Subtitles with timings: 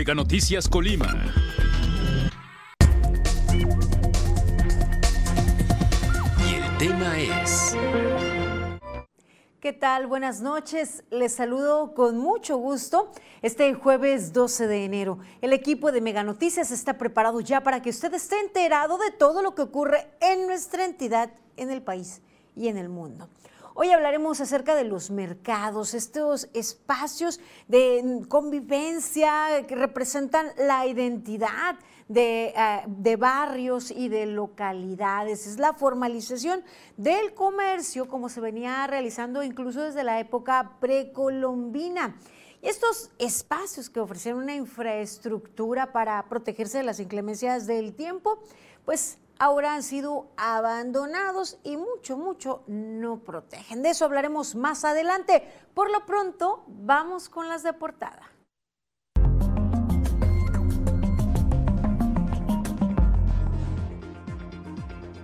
[0.00, 1.14] Mega Noticias Colima.
[6.38, 7.76] Y el tema es...
[9.60, 10.06] ¿Qué tal?
[10.06, 11.04] Buenas noches.
[11.10, 15.18] Les saludo con mucho gusto este jueves 12 de enero.
[15.42, 19.42] El equipo de Mega Noticias está preparado ya para que usted esté enterado de todo
[19.42, 22.22] lo que ocurre en nuestra entidad, en el país
[22.56, 23.28] y en el mundo.
[23.82, 32.48] Hoy hablaremos acerca de los mercados, estos espacios de convivencia que representan la identidad de,
[32.48, 35.46] eh, de, barrios y de localidades.
[35.46, 36.62] Es la formalización
[36.98, 42.18] del comercio como se venía realizando incluso desde la época precolombina.
[42.60, 48.42] Y estos espacios que ofrecen una infraestructura para protegerse de las inclemencias del tiempo,
[48.84, 53.82] pues ahora han sido abandonados y mucho, mucho no protegen.
[53.82, 55.42] De eso hablaremos más adelante.
[55.74, 58.30] Por lo pronto, vamos con las de portada.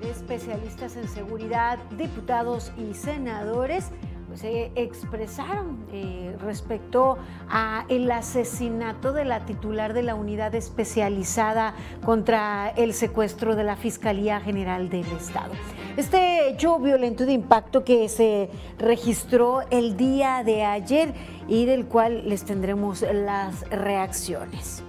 [0.02, 3.90] especialistas en seguridad, diputados y senadores
[4.36, 12.70] se expresaron eh, respecto a el asesinato de la titular de la unidad especializada contra
[12.76, 15.52] el secuestro de la Fiscalía General del Estado.
[15.96, 21.14] Este hecho violento de impacto que se registró el día de ayer
[21.48, 24.82] y del cual les tendremos las reacciones.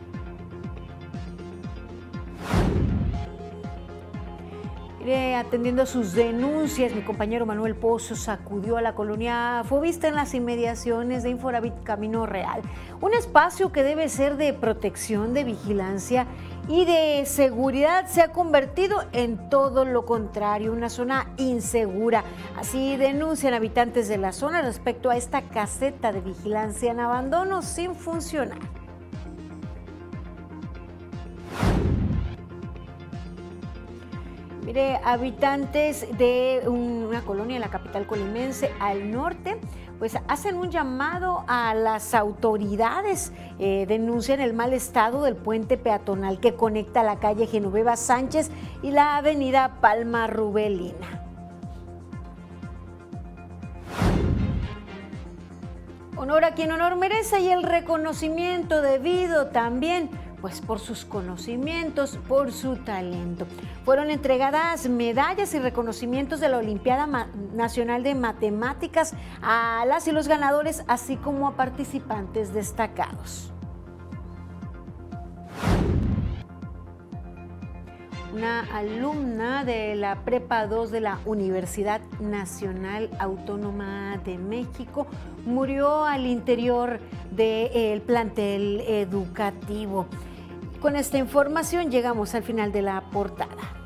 [5.16, 10.34] Atendiendo a sus denuncias, mi compañero Manuel Pozo sacudió a la colonia Fobista en las
[10.34, 12.62] inmediaciones de Inforavit Camino Real.
[13.00, 16.28] Un espacio que debe ser de protección, de vigilancia
[16.68, 22.26] y de seguridad se ha convertido en todo lo contrario, una zona insegura.
[22.58, 27.96] Así denuncian habitantes de la zona respecto a esta caseta de vigilancia en abandono sin
[27.96, 28.60] funcionar.
[34.68, 39.62] Mire, habitantes de una colonia en la capital colimense al norte,
[39.98, 46.42] pues hacen un llamado a las autoridades, eh, denuncian el mal estado del puente peatonal
[46.42, 48.52] que conecta la calle Genoveva Sánchez
[48.84, 51.24] y la avenida Palma Rubelina.
[56.18, 60.10] Honor a quien honor merece y el reconocimiento debido también
[60.48, 63.46] pues por sus conocimientos, por su talento.
[63.84, 67.06] Fueron entregadas medallas y reconocimientos de la Olimpiada
[67.54, 73.52] Nacional de Matemáticas a las y los ganadores, así como a participantes destacados.
[78.38, 85.08] una alumna de la Prepa 2 de la Universidad Nacional Autónoma de México
[85.44, 87.00] murió al interior
[87.32, 90.06] del plantel educativo.
[90.82, 93.78] Con esta información llegamos al final de la portada.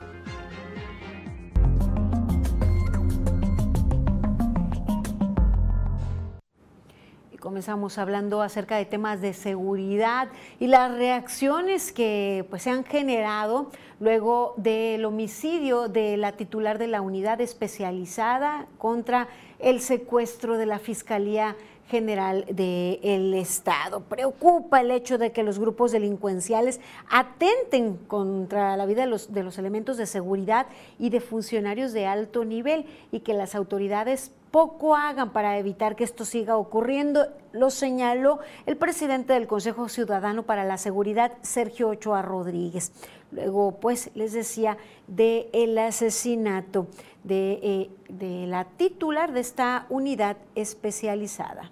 [7.42, 13.72] comenzamos hablando acerca de temas de seguridad y las reacciones que pues, se han generado
[14.00, 19.28] luego del homicidio de la titular de la unidad especializada contra
[19.60, 21.58] el secuestro de la Fiscalía
[21.92, 24.00] General del Estado.
[24.00, 26.80] Preocupa el hecho de que los grupos delincuenciales
[27.10, 32.06] atenten contra la vida de los, de los elementos de seguridad y de funcionarios de
[32.06, 37.28] alto nivel y que las autoridades poco hagan para evitar que esto siga ocurriendo.
[37.52, 42.94] Lo señaló el presidente del Consejo Ciudadano para la Seguridad, Sergio Ochoa Rodríguez.
[43.34, 46.88] Luego, pues, les decía del el asesinato
[47.26, 51.70] de, eh, de la titular de esta unidad especializada.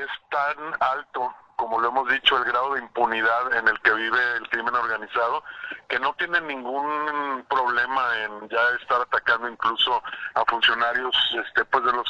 [0.00, 4.18] Es tan alto como lo hemos dicho, el grado de impunidad en el que vive
[4.38, 5.44] el crimen organizado,
[5.88, 10.02] que no tiene ningún problema en ya estar atacando incluso
[10.34, 11.14] a funcionarios
[11.44, 12.06] este pues de los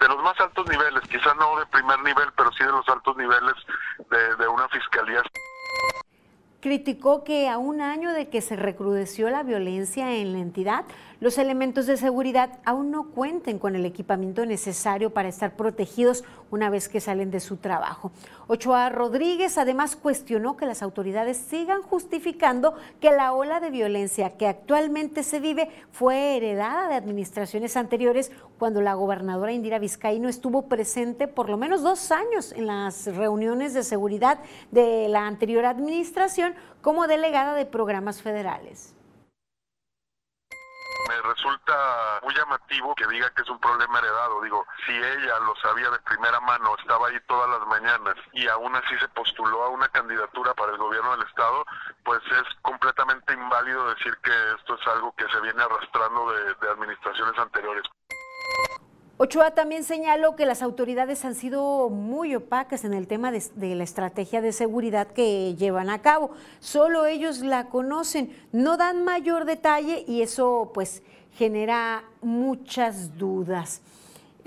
[0.00, 3.16] de los más altos niveles, quizá no de primer nivel, pero sí de los altos
[3.16, 3.54] niveles
[4.10, 5.22] de, de una fiscalía.
[6.60, 10.84] Criticó que a un año de que se recrudeció la violencia en la entidad,
[11.20, 16.70] los elementos de seguridad aún no cuenten con el equipamiento necesario para estar protegidos una
[16.70, 18.10] vez que salen de su trabajo.
[18.48, 24.46] Ochoa Rodríguez además cuestionó que las autoridades sigan justificando que la ola de violencia que
[24.46, 31.28] actualmente se vive fue heredada de administraciones anteriores cuando la gobernadora Indira Vizcaíno estuvo presente
[31.28, 34.38] por lo menos dos años en las reuniones de seguridad
[34.70, 38.94] de la anterior administración como delegada de programas federales
[41.10, 44.40] me resulta muy llamativo que diga que es un problema heredado.
[44.42, 48.76] Digo, si ella lo sabía de primera mano, estaba ahí todas las mañanas y aún
[48.76, 51.64] así se postuló a una candidatura para el gobierno del Estado,
[52.04, 56.70] pues es completamente inválido decir que esto es algo que se viene arrastrando de, de
[56.70, 57.82] administraciones anteriores.
[59.22, 63.84] Ochoa también señaló que las autoridades han sido muy opacas en el tema de, la
[63.84, 66.30] estrategia de seguridad que llevan a cabo.
[66.58, 71.02] Solo ellos la conocen, no dan mayor detalle y eso pues
[71.34, 73.82] genera muchas dudas.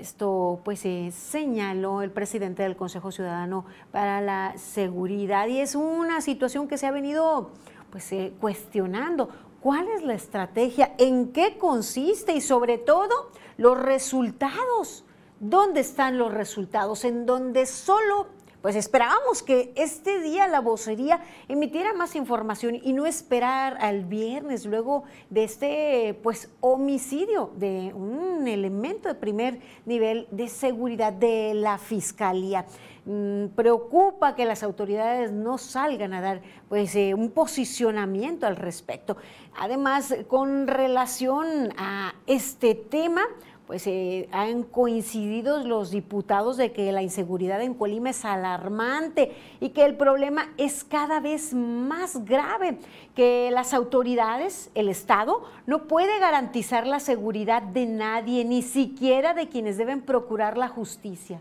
[0.00, 6.20] Esto pues se señaló el presidente del Consejo Ciudadano para la Seguridad y es una
[6.20, 7.52] situación que se ha venido
[7.94, 9.28] pues eh, cuestionando.
[9.60, 10.96] ¿Cuál es la estrategia?
[10.98, 12.34] ¿En qué consiste?
[12.34, 15.04] Y sobre todo, los resultados.
[15.38, 17.04] ¿Dónde están los resultados?
[17.04, 18.26] En donde solo,
[18.64, 24.64] pues esperábamos que este día la vocería emitiera más información y no esperar al viernes
[24.64, 31.76] luego de este, pues, homicidio de un elemento de primer nivel de seguridad de la
[31.76, 32.64] Fiscalía.
[33.04, 36.40] Mm, preocupa que las autoridades no salgan a dar
[36.70, 39.18] pues eh, un posicionamiento al respecto.
[39.58, 43.26] Además, con relación a este tema,
[43.66, 49.70] pues eh, han coincidido los diputados de que la inseguridad en Colima es alarmante y
[49.70, 52.78] que el problema es cada vez más grave,
[53.14, 59.48] que las autoridades, el Estado, no puede garantizar la seguridad de nadie, ni siquiera de
[59.48, 61.40] quienes deben procurar la justicia.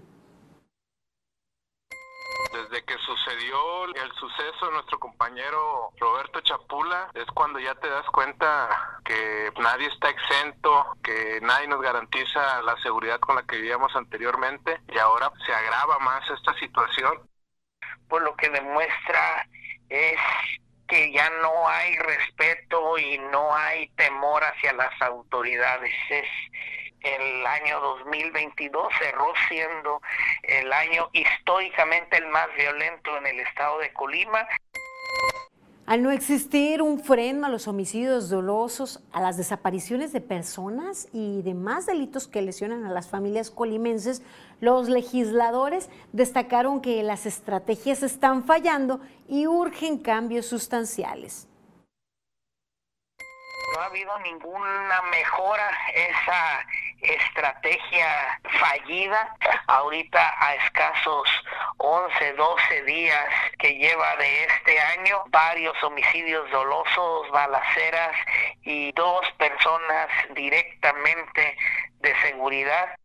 [2.53, 2.93] Desde que
[3.95, 9.87] el suceso de nuestro compañero Roberto Chapula, es cuando ya te das cuenta que nadie
[9.87, 15.31] está exento, que nadie nos garantiza la seguridad con la que vivíamos anteriormente y ahora
[15.45, 17.29] se agrava más esta situación.
[18.07, 19.47] Pues lo que demuestra
[19.89, 20.19] es
[20.87, 25.93] que ya no hay respeto y no hay temor hacia las autoridades.
[26.09, 26.27] Es
[27.03, 30.01] el año 2022 cerró siendo
[30.43, 34.47] el año históricamente el más violento en el estado de Colima.
[35.85, 41.41] Al no existir un freno a los homicidios dolosos, a las desapariciones de personas y
[41.41, 44.21] demás delitos que lesionan a las familias colimenses,
[44.61, 51.49] los legisladores destacaron que las estrategias están fallando y urgen cambios sustanciales
[53.73, 56.65] no ha habido ninguna mejora esa
[57.03, 59.35] estrategia fallida
[59.67, 61.29] ahorita a escasos
[61.77, 63.29] 11, 12 días
[63.59, 68.15] que lleva de este año varios homicidios dolosos, balaceras
[68.63, 71.57] y dos personas directamente
[71.99, 72.97] de seguridad.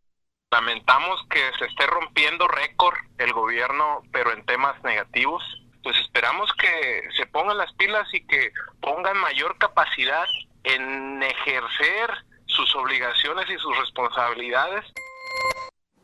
[0.51, 5.43] Lamentamos que se esté rompiendo récord el gobierno, pero en temas negativos.
[5.83, 10.25] Pues esperamos que se pongan las pilas y que pongan mayor capacidad
[10.63, 12.25] en ejercer
[12.59, 14.85] sus obligaciones y sus responsabilidades.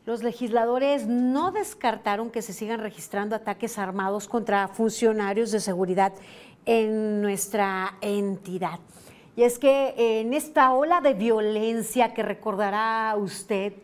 [0.06, 6.12] Los legisladores no descartaron que se sigan registrando ataques armados contra funcionarios de seguridad
[6.64, 8.78] en nuestra entidad.
[9.36, 13.74] Y es que en esta ola de violencia que recordará usted,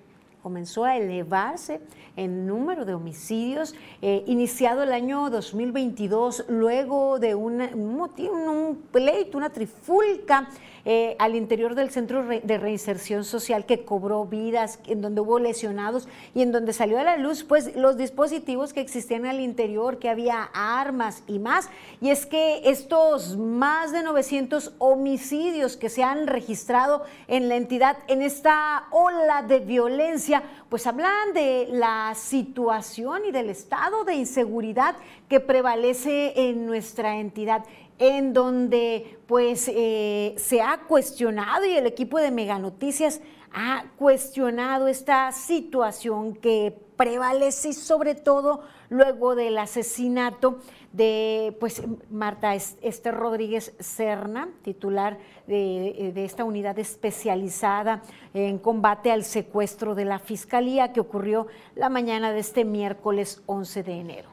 [0.43, 1.81] comenzó a elevarse
[2.17, 9.51] el número de homicidios, eh, iniciado el año 2022, luego de un, un pleito, una
[9.51, 10.49] trifulca
[10.85, 16.09] eh, al interior del Centro de Reinserción Social que cobró vidas, en donde hubo lesionados
[16.35, 20.09] y en donde salió a la luz pues los dispositivos que existían al interior, que
[20.09, 21.71] había armas y más.
[22.01, 27.99] Y es que estos más de 900 homicidios que se han registrado en la entidad
[28.09, 34.97] en esta ola de violencia, pues hablan de la situación y del estado de inseguridad
[35.29, 37.65] que prevalece en nuestra entidad
[37.99, 43.21] en donde pues eh, se ha cuestionado y el equipo de Mega Noticias
[43.53, 50.59] ha cuestionado esta situación que prevalece sobre todo luego del asesinato
[50.93, 58.03] de pues Marta Esther Rodríguez Serna, titular de, de, esta unidad especializada
[58.35, 63.83] en combate al secuestro de la Fiscalía que ocurrió la mañana de este miércoles 11
[63.83, 64.31] de enero.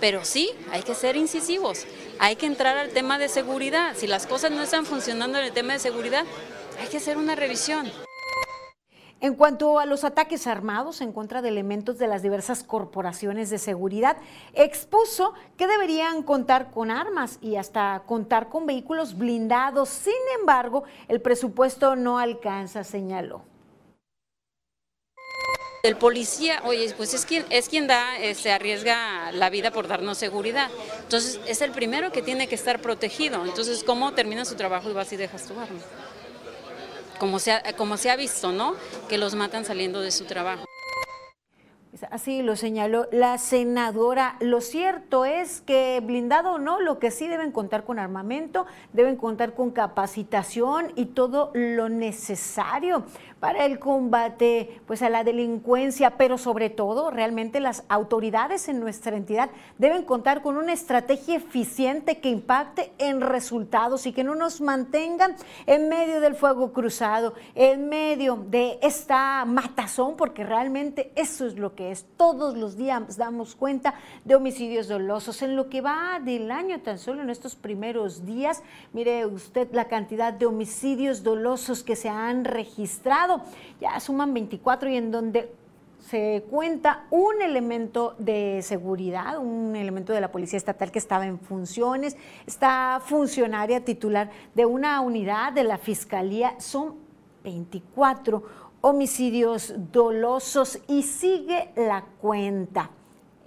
[0.00, 1.86] Pero sí, hay que ser incisivos,
[2.18, 3.94] hay que entrar al tema de seguridad.
[3.94, 6.24] Si las cosas no están funcionando en el tema de seguridad,
[6.80, 7.90] hay que hacer una revisión.
[9.22, 13.58] En cuanto a los ataques armados en contra de elementos de las diversas corporaciones de
[13.58, 14.16] seguridad,
[14.52, 19.90] expuso que deberían contar con armas y hasta contar con vehículos blindados.
[19.90, 23.44] Sin embargo, el presupuesto no alcanza, señaló.
[25.84, 29.86] El policía, oye, pues es quien, es quien da, se este, arriesga la vida por
[29.86, 30.68] darnos seguridad.
[31.00, 33.44] Entonces, es el primero que tiene que estar protegido.
[33.44, 35.78] Entonces, ¿cómo termina su trabajo y vas y dejas tu arma?
[37.22, 38.74] Como se, ha, como se ha visto, ¿no?
[39.08, 40.64] Que los matan saliendo de su trabajo.
[42.10, 44.34] Así lo señaló la senadora.
[44.40, 49.14] Lo cierto es que blindado o no, lo que sí deben contar con armamento, deben
[49.14, 53.04] contar con capacitación y todo lo necesario
[53.42, 59.16] para el combate pues a la delincuencia, pero sobre todo realmente las autoridades en nuestra
[59.16, 64.60] entidad deben contar con una estrategia eficiente que impacte en resultados y que no nos
[64.60, 65.34] mantengan
[65.66, 71.74] en medio del fuego cruzado, en medio de esta matazón, porque realmente eso es lo
[71.74, 72.06] que es.
[72.16, 73.94] Todos los días damos cuenta
[74.24, 75.42] de homicidios dolosos.
[75.42, 79.88] En lo que va del año, tan solo en estos primeros días, mire usted la
[79.88, 83.31] cantidad de homicidios dolosos que se han registrado
[83.80, 85.50] ya suman 24 y en donde
[86.08, 91.38] se cuenta un elemento de seguridad, un elemento de la Policía Estatal que estaba en
[91.38, 96.96] funciones, esta funcionaria titular de una unidad de la Fiscalía, son
[97.44, 98.42] 24
[98.80, 102.90] homicidios dolosos y sigue la cuenta.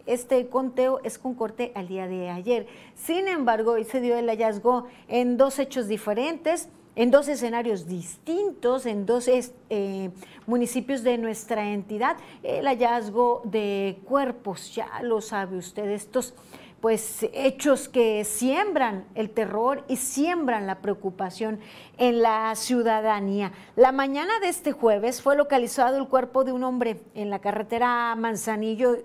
[0.06, 2.68] Este conteo es con corte al día de ayer.
[2.94, 8.86] Sin embargo, hoy se dio el hallazgo en dos hechos diferentes en dos escenarios distintos,
[8.86, 10.10] en dos eh,
[10.48, 16.34] municipios de nuestra entidad, el hallazgo de cuerpos, ya lo sabe usted, estos
[16.82, 21.60] pues hechos que siembran el terror y siembran la preocupación
[21.98, 23.54] en la ciudadanía.
[23.76, 28.14] La mañana de este jueves fue localizado el cuerpo de un hombre en la carretera
[28.16, 28.98] Manzanillo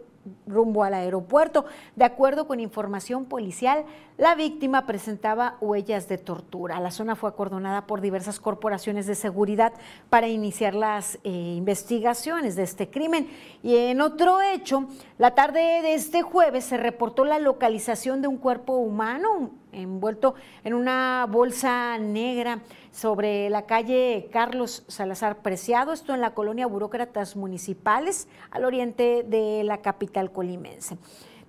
[0.47, 1.65] rumbo al aeropuerto.
[1.97, 3.85] De acuerdo con información policial,
[4.21, 6.79] la víctima presentaba huellas de tortura.
[6.79, 9.73] La zona fue acordonada por diversas corporaciones de seguridad
[10.11, 13.31] para iniciar las eh, investigaciones de este crimen.
[13.63, 14.85] Y en otro hecho,
[15.17, 20.35] la tarde de este jueves se reportó la localización de un cuerpo humano envuelto
[20.65, 22.61] en una bolsa negra
[22.93, 29.63] sobre la calle Carlos Salazar Preciado, esto en la colonia Burócratas Municipales, al oriente de
[29.65, 30.99] la capital colimense.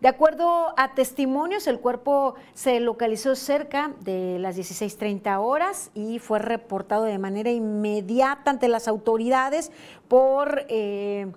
[0.01, 6.39] De acuerdo a testimonios, el cuerpo se localizó cerca de las 16.30 horas y fue
[6.39, 9.71] reportado de manera inmediata ante las autoridades
[10.07, 11.31] por eh,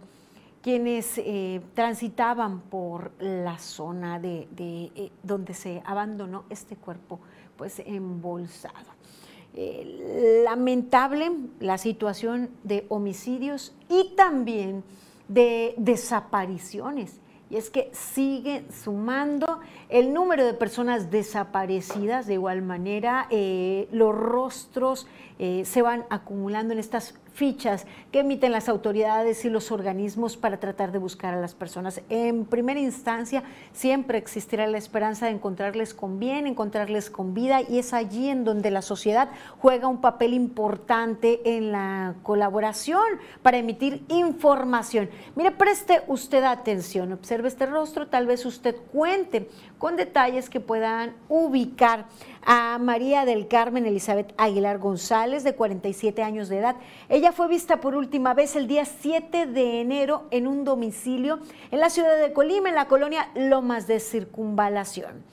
[0.62, 7.20] quienes eh, transitaban por la zona de, eh, donde se abandonó este cuerpo
[7.58, 8.94] pues embolsado.
[10.42, 14.82] lamentable la situación de homicidios y también
[15.28, 17.20] de desapariciones
[17.54, 19.60] y es que sigue sumando.
[19.88, 25.06] El número de personas desaparecidas, de igual manera eh, los rostros
[25.38, 30.60] eh, se van acumulando en estas fichas que emiten las autoridades y los organismos para
[30.60, 32.00] tratar de buscar a las personas.
[32.08, 37.78] En primera instancia, siempre existirá la esperanza de encontrarles con bien, encontrarles con vida, y
[37.78, 43.02] es allí en donde la sociedad juega un papel importante en la colaboración
[43.42, 45.10] para emitir información.
[45.34, 49.48] Mire, preste usted atención, observe este rostro, tal vez usted cuente
[49.78, 52.06] con detalles que puedan ubicar
[52.46, 56.76] a María del Carmen Elizabeth Aguilar González, de 47 años de edad.
[57.08, 61.40] Ella fue vista por última vez el día 7 de enero en un domicilio
[61.70, 65.24] en la ciudad de Colima, en la colonia Lomas de Circunvalación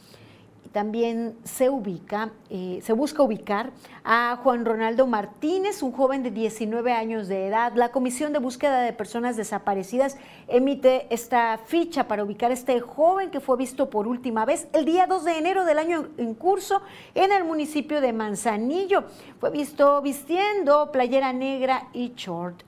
[0.71, 3.71] también se ubica, eh, se busca ubicar
[4.03, 7.73] a Juan Ronaldo Martínez, un joven de 19 años de edad.
[7.75, 13.31] La Comisión de Búsqueda de Personas Desaparecidas emite esta ficha para ubicar a este joven
[13.31, 16.81] que fue visto por última vez el día 2 de enero del año en curso
[17.15, 19.03] en el municipio de Manzanillo.
[19.39, 22.63] Fue visto vistiendo playera negra y short.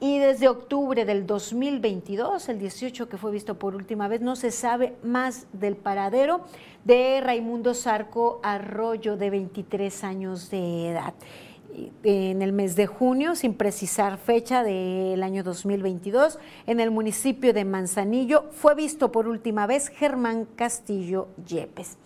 [0.00, 4.52] Y desde octubre del 2022, el 18 que fue visto por última vez, no se
[4.52, 6.42] sabe más del paradero
[6.84, 11.14] de Raimundo Zarco Arroyo, de 23 años de edad.
[12.04, 16.38] En el mes de junio, sin precisar fecha del año 2022,
[16.68, 21.96] en el municipio de Manzanillo fue visto por última vez Germán Castillo Yepes.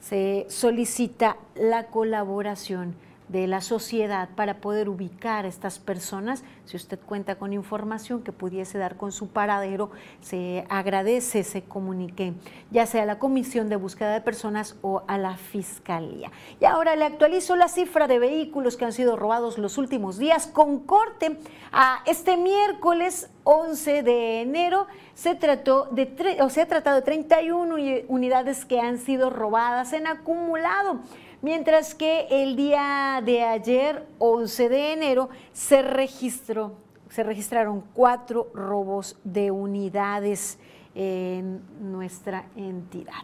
[0.00, 2.94] Se solicita la colaboración
[3.28, 6.44] de la sociedad para poder ubicar a estas personas.
[6.66, 9.90] Si usted cuenta con información que pudiese dar con su paradero,
[10.20, 12.34] se agradece, se comunique,
[12.70, 16.30] ya sea a la Comisión de Búsqueda de Personas o a la Fiscalía.
[16.60, 20.46] Y ahora le actualizo la cifra de vehículos que han sido robados los últimos días
[20.46, 21.38] con corte
[21.72, 24.86] a este miércoles 11 de enero.
[25.14, 27.74] Se trató de, o se ha tratado de 31
[28.08, 31.00] unidades que han sido robadas en acumulado
[31.44, 36.82] mientras que el día de ayer, 11 de enero, se registró
[37.14, 40.58] se registraron cuatro robos de unidades
[40.96, 43.22] en nuestra entidad.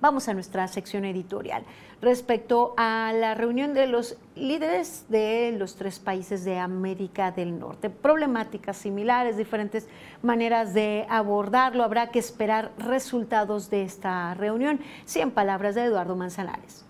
[0.00, 1.62] Vamos a nuestra sección editorial.
[2.00, 7.88] Respecto a la reunión de los líderes de los tres países de América del Norte,
[7.88, 9.86] problemáticas similares, diferentes
[10.20, 14.80] maneras de abordarlo, habrá que esperar resultados de esta reunión.
[15.04, 16.84] Cien palabras de Eduardo Manzanares.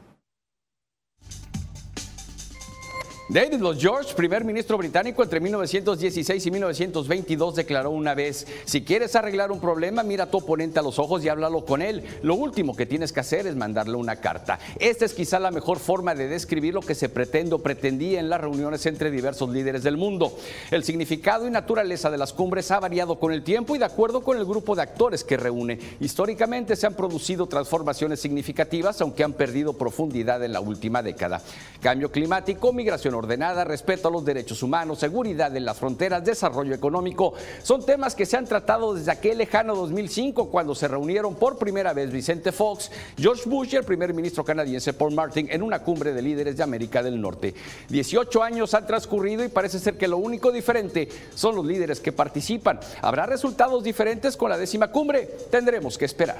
[3.32, 9.16] David Lloyd George, primer ministro británico entre 1916 y 1922, declaró una vez, si quieres
[9.16, 12.04] arreglar un problema, mira a tu oponente a los ojos y háblalo con él.
[12.20, 14.58] Lo último que tienes que hacer es mandarle una carta.
[14.78, 18.28] Esta es quizá la mejor forma de describir lo que se pretende o pretendía en
[18.28, 20.36] las reuniones entre diversos líderes del mundo.
[20.70, 24.20] El significado y naturaleza de las cumbres ha variado con el tiempo y de acuerdo
[24.20, 25.78] con el grupo de actores que reúne.
[26.00, 31.40] Históricamente se han producido transformaciones significativas, aunque han perdido profundidad en la última década.
[31.80, 37.35] Cambio climático, migración ordenada, respeto a los derechos humanos, seguridad en las fronteras, desarrollo económico,
[37.62, 41.93] son temas que se han tratado desde aquel lejano 2005 cuando se reunieron por primera
[41.93, 46.12] vez Vicente Fox, George Bush y el primer ministro canadiense Paul Martin en una cumbre
[46.12, 47.55] de líderes de América del Norte.
[47.88, 52.12] 18 años han transcurrido y parece ser que lo único diferente son los líderes que
[52.12, 52.81] participan.
[53.00, 55.29] ¿Habrá resultados diferentes con la décima cumbre?
[55.50, 56.38] Tendremos que esperar.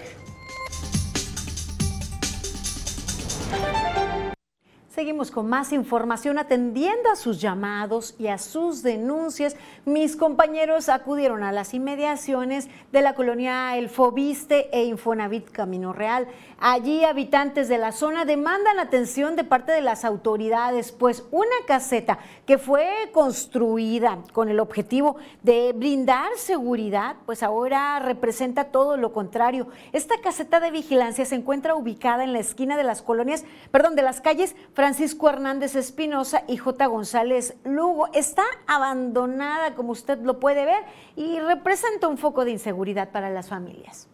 [4.95, 9.57] Seguimos con más información atendiendo a sus llamados y a sus denuncias.
[9.87, 16.29] Mis compañeros acudieron a las inmediaciones de la colonia El Fobiste e Infonavit Camino Real.
[16.61, 22.19] Allí habitantes de la zona demandan atención de parte de las autoridades, pues una caseta
[22.53, 29.69] que fue construida con el objetivo de brindar seguridad, pues ahora representa todo lo contrario.
[29.93, 34.03] Esta caseta de vigilancia se encuentra ubicada en la esquina de las colonias, perdón, de
[34.03, 36.85] las calles Francisco Hernández Espinosa y J.
[36.89, 38.09] González Lugo.
[38.13, 40.85] Está abandonada, como usted lo puede ver,
[41.17, 44.12] y representa un foco de inseguridad para las familias.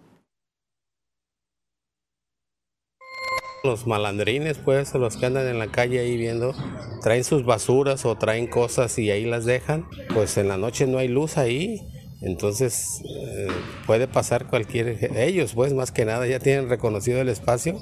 [3.64, 6.54] Los malandrines, pues, los que andan en la calle ahí viendo,
[7.02, 9.86] traen sus basuras o traen cosas y ahí las dejan.
[10.14, 11.80] Pues en la noche no hay luz ahí,
[12.22, 13.48] entonces eh,
[13.86, 15.10] puede pasar cualquier...
[15.16, 17.78] Ellos, pues, más que nada, ya tienen reconocido el espacio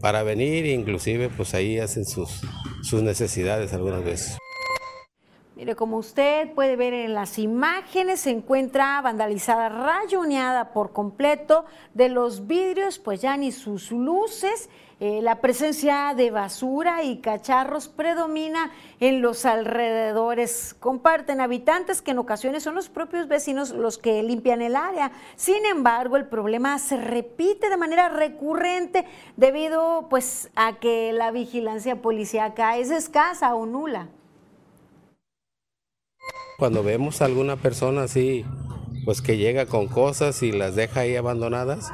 [0.00, 2.42] para venir, inclusive, pues ahí hacen sus,
[2.82, 4.36] sus necesidades algunas veces.
[5.56, 12.08] Mire, como usted puede ver en las imágenes, se encuentra vandalizada, rayoneada por completo de
[12.08, 14.68] los vidrios, pues ya ni sus luces.
[15.06, 20.74] Eh, la presencia de basura y cacharros predomina en los alrededores.
[20.80, 25.12] Comparten habitantes que en ocasiones son los propios vecinos los que limpian el área.
[25.36, 29.04] Sin embargo, el problema se repite de manera recurrente
[29.36, 34.08] debido pues a que la vigilancia policíaca es escasa o nula.
[36.58, 38.46] Cuando vemos a alguna persona así,
[39.04, 41.92] pues que llega con cosas y las deja ahí abandonadas,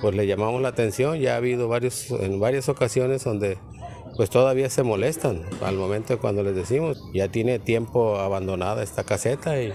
[0.00, 1.18] pues le llamamos la atención.
[1.18, 3.58] Ya ha habido varios, en varias ocasiones donde
[4.16, 9.62] pues todavía se molestan al momento cuando les decimos, ya tiene tiempo abandonada esta caseta,
[9.62, 9.72] y,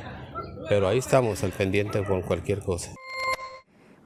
[0.67, 2.93] pero ahí estamos al pendiente con cualquier cosa.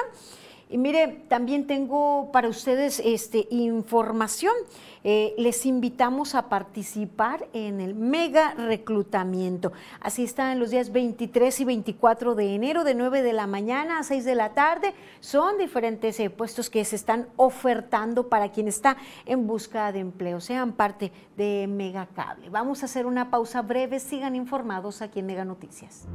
[0.69, 4.53] Y mire, también tengo para ustedes este, información.
[5.03, 9.71] Eh, les invitamos a participar en el mega reclutamiento.
[10.01, 13.99] Así está en los días 23 y 24 de enero, de 9 de la mañana
[13.99, 14.93] a 6 de la tarde.
[15.21, 20.41] Son diferentes eh, puestos que se están ofertando para quien está en busca de empleo.
[20.41, 22.49] Sean parte de Mega Cable.
[22.49, 24.01] Vamos a hacer una pausa breve.
[24.01, 26.07] Sigan informados aquí en Mega Noticias.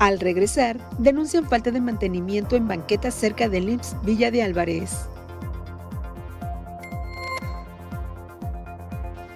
[0.00, 4.92] Al regresar, denuncian falta de mantenimiento en banquetas cerca del IMSS Villa de Álvarez.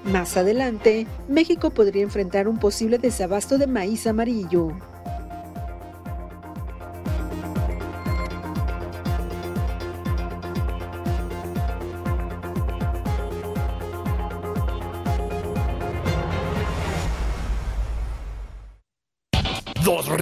[0.05, 4.73] Más adelante, México podría enfrentar un posible desabasto de maíz amarillo.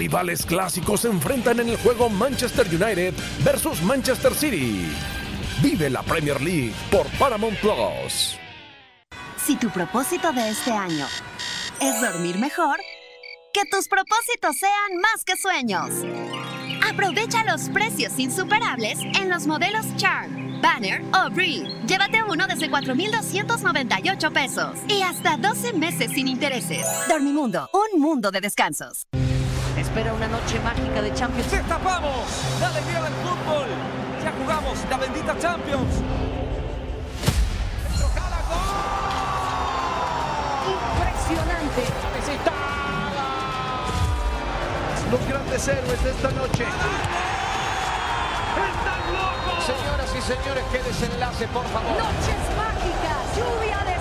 [0.02, 4.90] Rivales clásicos se enfrentan en el juego Manchester United versus Manchester City.
[5.62, 8.36] Vive la Premier League por Paramount Plus.
[9.36, 11.06] Si tu propósito de este año
[11.80, 12.80] es dormir mejor,
[13.54, 15.90] que tus propósitos sean más que sueños.
[16.90, 21.86] Aprovecha los precios insuperables en los modelos Charm, Banner o Breathe.
[21.86, 26.84] Llévate uno desde 4,298 pesos y hasta 12 meses sin intereses.
[27.08, 29.06] Dormimundo, un mundo de descansos.
[29.82, 31.50] Espera una noche mágica de Champions.
[31.50, 32.24] ¡Destapamos!
[32.60, 33.66] ¡La alegría del fútbol!
[34.22, 35.94] ¡Ya jugamos la bendita Champions!
[40.70, 41.82] ¡Impresionante!
[45.10, 46.64] Los grandes héroes de esta noche.
[48.62, 49.64] ¡Están locos!
[49.66, 51.90] Señoras y señores, qué desenlace, por favor.
[51.90, 53.98] Noches mágicas, lluvia de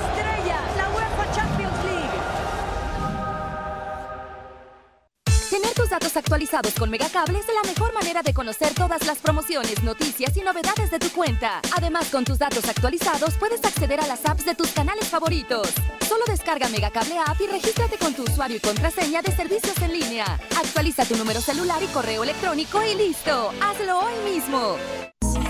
[5.52, 9.84] Tener tus datos actualizados con Megacable es la mejor manera de conocer todas las promociones,
[9.84, 11.60] noticias y novedades de tu cuenta.
[11.76, 15.68] Además, con tus datos actualizados puedes acceder a las apps de tus canales favoritos.
[16.08, 20.40] Solo descarga Megacable App y regístrate con tu usuario y contraseña de servicios en línea.
[20.56, 23.52] Actualiza tu número celular y correo electrónico y listo.
[23.62, 24.78] Hazlo hoy mismo.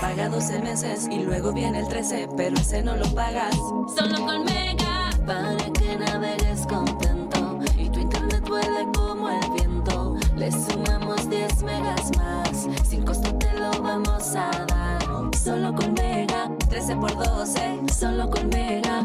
[0.00, 3.54] Paga 12 meses y luego viene el 13, pero ese no lo pagas.
[3.96, 9.71] Solo con Mega, para que navegues contento y tu internet vuele como el viento.
[10.42, 15.00] Le sumamos 10 megas más, sin costo te lo vamos a dar.
[15.40, 19.04] Solo con Mega, 13 por 12, solo con Mega.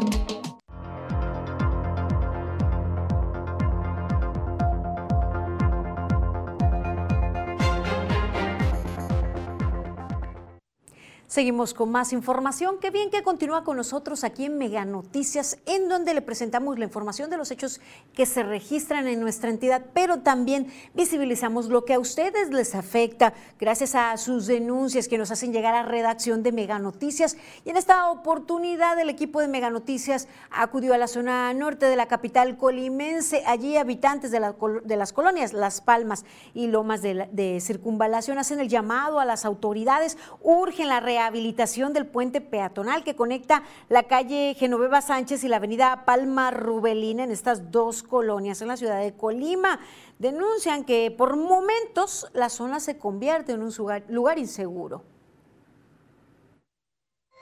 [11.28, 12.78] Seguimos con más información.
[12.80, 16.86] Qué bien que continúa con nosotros aquí en Mega Noticias, en donde le presentamos la
[16.86, 17.82] información de los hechos
[18.14, 23.34] que se registran en nuestra entidad, pero también visibilizamos lo que a ustedes les afecta
[23.60, 27.36] gracias a sus denuncias que nos hacen llegar a redacción de Mega Noticias.
[27.66, 31.96] Y en esta oportunidad el equipo de Mega Noticias acudió a la zona norte de
[31.96, 33.42] la capital colimense.
[33.44, 38.60] Allí habitantes de, la, de las colonias Las Palmas y Lomas de, de Circunvalación hacen
[38.60, 44.54] el llamado a las autoridades, urgen la rehabilitación del puente peatonal que conecta la calle
[44.56, 49.14] Genoveva Sánchez y la avenida Palma Rubelina en estas dos colonias en la ciudad de
[49.14, 49.80] Colima.
[50.20, 55.02] Denuncian que por momentos la zona se convierte en un lugar, lugar inseguro.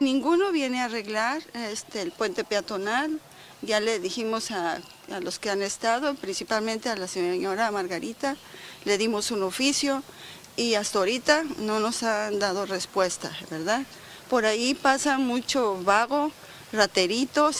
[0.00, 3.20] Ninguno viene a arreglar este, el puente peatonal.
[3.60, 4.80] Ya le dijimos a,
[5.12, 8.36] a los que han estado, principalmente a la señora Margarita,
[8.84, 10.02] le dimos un oficio
[10.56, 13.82] y hasta ahorita no nos han dado respuesta, ¿verdad?
[14.28, 16.32] Por ahí pasa mucho vago,
[16.72, 17.58] rateritos.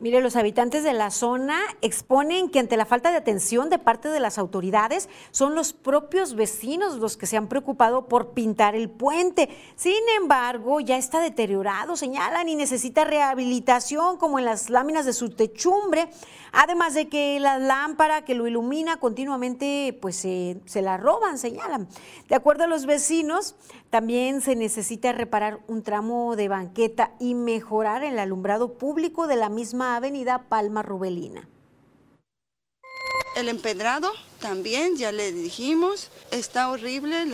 [0.00, 4.08] Mire, los habitantes de la zona exponen que ante la falta de atención de parte
[4.08, 8.88] de las autoridades son los propios vecinos los que se han preocupado por pintar el
[8.88, 9.50] puente.
[9.76, 15.28] Sin embargo, ya está deteriorado, señalan, y necesita rehabilitación como en las láminas de su
[15.28, 16.08] techumbre.
[16.52, 21.88] Además de que la lámpara que lo ilumina continuamente, pues se la roban, señalan.
[22.26, 23.54] De acuerdo a los vecinos,
[23.90, 29.48] también se necesita reparar un tramo de banqueta y mejorar el alumbrado público de la
[29.48, 31.48] misma avenida Palma Rubelina.
[33.36, 37.26] El empedrado también, ya le dijimos, está horrible,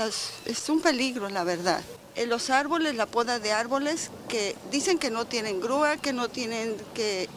[0.46, 1.82] es un peligro, la verdad.
[2.14, 6.28] En los árboles, la poda de árboles, que dicen que no tienen grúa, que no
[6.28, 7.28] tienen que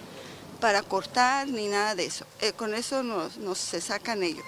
[0.62, 2.26] para cortar ni nada de eso.
[2.42, 4.46] Eh, con eso nos, nos se sacan ellos.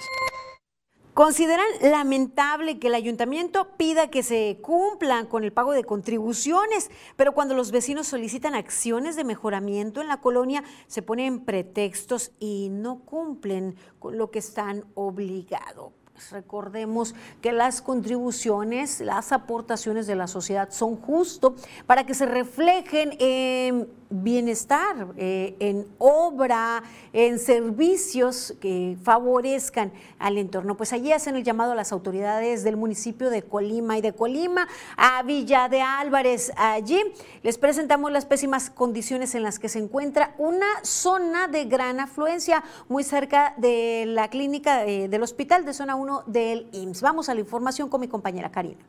[1.14, 7.32] Consideran lamentable que el ayuntamiento pida que se cumplan con el pago de contribuciones, pero
[7.32, 13.00] cuando los vecinos solicitan acciones de mejoramiento en la colonia, se ponen pretextos y no
[13.00, 15.92] cumplen con lo que están obligados.
[16.30, 23.16] Recordemos que las contribuciones, las aportaciones de la sociedad son justo para que se reflejen
[23.18, 30.76] en bienestar, eh, en obra, en servicios que favorezcan al entorno.
[30.76, 34.68] Pues allí hacen el llamado a las autoridades del municipio de Colima y de Colima
[34.96, 36.52] a Villa de Álvarez.
[36.56, 37.00] Allí
[37.42, 42.62] les presentamos las pésimas condiciones en las que se encuentra una zona de gran afluencia
[42.88, 47.02] muy cerca de la clínica eh, del hospital de zona 1 del IMSS.
[47.02, 48.84] Vamos a la información con mi compañera Karina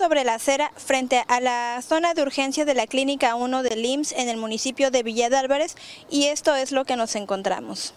[0.00, 4.12] sobre la acera frente a la zona de urgencia de la Clínica 1 del IMSS
[4.12, 5.76] en el municipio de Villa Álvarez
[6.08, 7.92] y esto es lo que nos encontramos.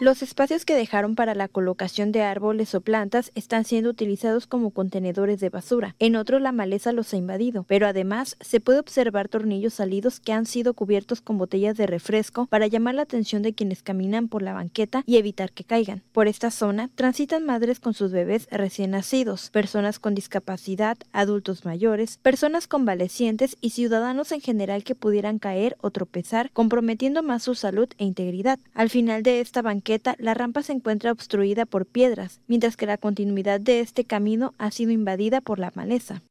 [0.00, 4.70] Los espacios que dejaron para la colocación de árboles o plantas están siendo utilizados como
[4.70, 5.94] contenedores de basura.
[5.98, 10.32] En otros la maleza los ha invadido, pero además se puede observar tornillos salidos que
[10.32, 14.40] han sido cubiertos con botellas de refresco para llamar la atención de quienes caminan por
[14.40, 16.02] la banqueta y evitar que caigan.
[16.12, 22.16] Por esta zona transitan madres con sus bebés recién nacidos, personas con discapacidad, adultos mayores,
[22.16, 27.90] personas convalecientes y ciudadanos en general que pudieran caer o tropezar, comprometiendo más su salud
[27.98, 28.58] e integridad.
[28.72, 32.98] Al final de esta banqueta la rampa se encuentra obstruida por piedras, mientras que la
[32.98, 36.22] continuidad de este camino ha sido invadida por la maleza.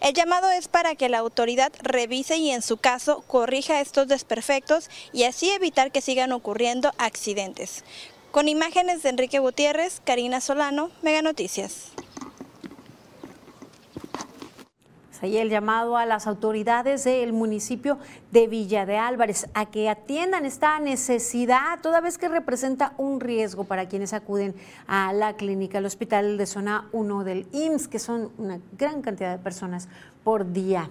[0.00, 4.90] El llamado es para que la autoridad revise y en su caso corrija estos desperfectos
[5.12, 7.82] y así evitar que sigan ocurriendo accidentes.
[8.30, 11.92] Con imágenes de Enrique Gutiérrez, Karina Solano, Mega Noticias.
[15.22, 17.98] Ahí el llamado a las autoridades del municipio
[18.32, 23.64] de Villa de Álvarez a que atiendan esta necesidad, toda vez que representa un riesgo
[23.64, 24.54] para quienes acuden
[24.86, 29.36] a la clínica, al hospital de zona 1 del IMSS, que son una gran cantidad
[29.36, 29.88] de personas
[30.24, 30.90] por día.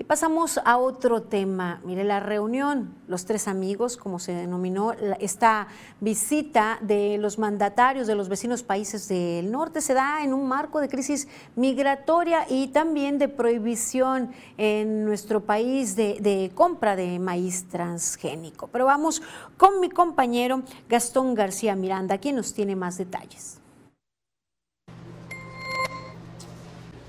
[0.00, 1.80] Y pasamos a otro tema.
[1.84, 5.66] Mire, la reunión, los tres amigos, como se denominó esta
[5.98, 10.80] visita de los mandatarios de los vecinos países del norte, se da en un marco
[10.80, 17.66] de crisis migratoria y también de prohibición en nuestro país de, de compra de maíz
[17.68, 18.68] transgénico.
[18.68, 19.20] Pero vamos
[19.56, 23.58] con mi compañero Gastón García Miranda, quien nos tiene más detalles.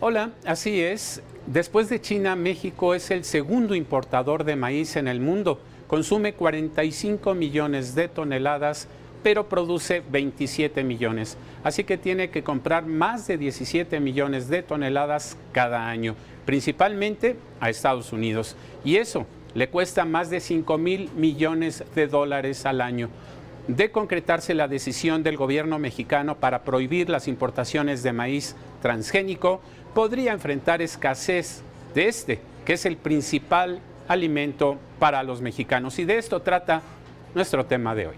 [0.01, 1.21] Hola, así es.
[1.49, 5.59] Después de China, México es el segundo importador de maíz en el mundo.
[5.87, 8.87] Consume 45 millones de toneladas,
[9.23, 11.37] pero produce 27 millones.
[11.63, 16.13] Así que tiene que comprar más de 17 millones de toneladas cada año,
[16.45, 18.55] principalmente a Estados Unidos.
[18.85, 23.09] Y eso le cuesta más de 5 mil millones de dólares al año.
[23.67, 29.61] De concretarse la decisión del gobierno mexicano para prohibir las importaciones de maíz transgénico,
[29.99, 31.61] podría enfrentar escasez
[31.93, 35.99] de este, que es el principal alimento para los mexicanos.
[35.99, 36.81] Y de esto trata
[37.35, 38.15] nuestro tema de hoy.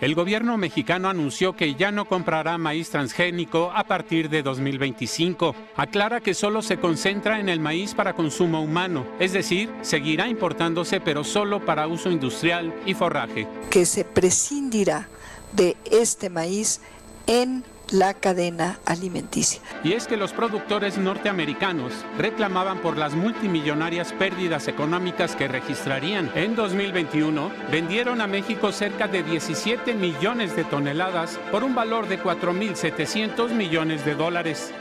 [0.00, 5.54] El gobierno mexicano anunció que ya no comprará maíz transgénico a partir de 2025.
[5.76, 10.98] Aclara que solo se concentra en el maíz para consumo humano, es decir, seguirá importándose
[11.02, 13.46] pero solo para uso industrial y forraje.
[13.68, 15.10] Que se prescindirá
[15.52, 16.80] de este maíz
[17.26, 19.60] en la cadena alimenticia.
[19.84, 26.30] Y es que los productores norteamericanos reclamaban por las multimillonarias pérdidas económicas que registrarían.
[26.34, 32.20] En 2021 vendieron a México cerca de 17 millones de toneladas por un valor de
[32.20, 34.72] 4.700 millones de dólares.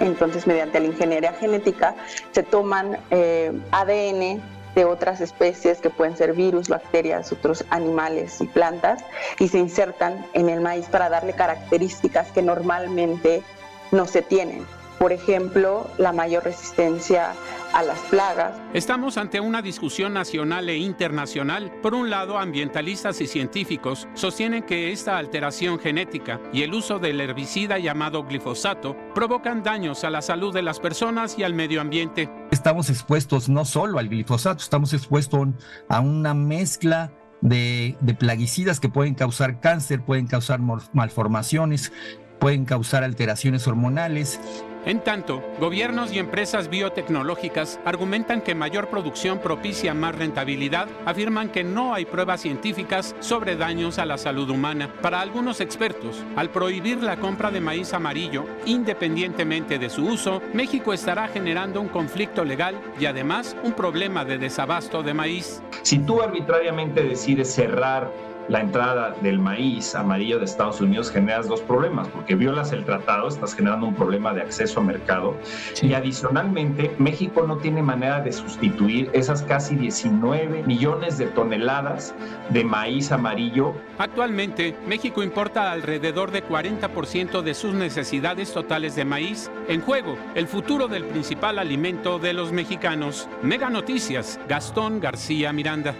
[0.00, 1.96] Entonces, mediante la ingeniería genética
[2.30, 4.40] se toman eh, ADN
[4.78, 9.04] de otras especies que pueden ser virus, bacterias, otros animales y plantas
[9.40, 13.42] y se insertan en el maíz para darle características que normalmente
[13.90, 14.77] no se tienen.
[14.98, 17.34] Por ejemplo, la mayor resistencia
[17.72, 18.56] a las plagas.
[18.74, 21.70] Estamos ante una discusión nacional e internacional.
[21.82, 27.20] Por un lado, ambientalistas y científicos sostienen que esta alteración genética y el uso del
[27.20, 32.28] herbicida llamado glifosato provocan daños a la salud de las personas y al medio ambiente.
[32.50, 35.48] Estamos expuestos no solo al glifosato, estamos expuestos
[35.88, 40.58] a una mezcla de, de, plaguicidas que pueden causar cáncer, pueden causar
[40.92, 41.92] malformaciones,
[42.40, 44.40] pueden causar alteraciones hormonales
[44.88, 51.62] en tanto, gobiernos y empresas biotecnológicas argumentan que mayor producción propicia más rentabilidad, afirman que
[51.62, 54.90] no hay pruebas científicas sobre daños a la salud humana.
[55.02, 60.94] Para algunos expertos, al prohibir la compra de maíz amarillo, independientemente de su uso, México
[60.94, 65.62] estará generando un conflicto legal y además un problema de desabasto de maíz.
[65.82, 68.10] Si tú arbitrariamente decides cerrar
[68.48, 73.28] la entrada del maíz amarillo de Estados Unidos generas dos problemas, porque violas el tratado,
[73.28, 75.36] estás generando un problema de acceso a mercado
[75.82, 82.14] y adicionalmente México no tiene manera de sustituir esas casi 19 millones de toneladas
[82.50, 83.74] de maíz amarillo.
[83.98, 89.50] Actualmente, México importa alrededor de 40% de sus necesidades totales de maíz.
[89.68, 93.28] En juego, el futuro del principal alimento de los mexicanos.
[93.42, 95.94] Mega Noticias, Gastón García Miranda.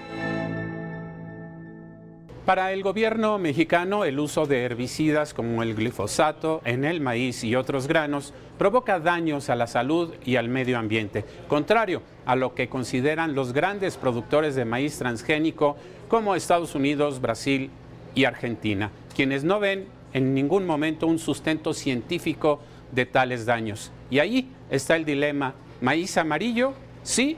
[2.48, 7.54] Para el gobierno mexicano, el uso de herbicidas como el glifosato en el maíz y
[7.54, 12.70] otros granos provoca daños a la salud y al medio ambiente, contrario a lo que
[12.70, 15.76] consideran los grandes productores de maíz transgénico
[16.08, 17.70] como Estados Unidos, Brasil
[18.14, 19.84] y Argentina, quienes no ven
[20.14, 22.60] en ningún momento un sustento científico
[22.92, 23.92] de tales daños.
[24.08, 27.36] Y ahí está el dilema, maíz amarillo, sí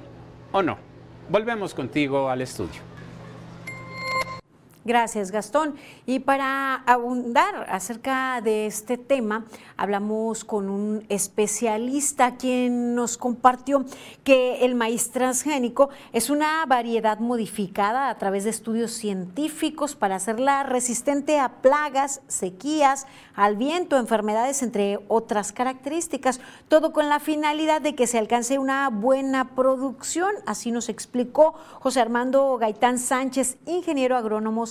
[0.52, 0.78] o no.
[1.28, 2.89] Volvemos contigo al estudio.
[4.90, 5.76] Gracias, Gastón.
[6.04, 9.44] Y para abundar acerca de este tema,
[9.76, 13.84] hablamos con un especialista quien nos compartió
[14.24, 20.64] que el maíz transgénico es una variedad modificada a través de estudios científicos para hacerla
[20.64, 26.40] resistente a plagas, sequías, al viento, enfermedades, entre otras características.
[26.66, 30.32] Todo con la finalidad de que se alcance una buena producción.
[30.46, 34.66] Así nos explicó José Armando Gaitán Sánchez, ingeniero agrónomo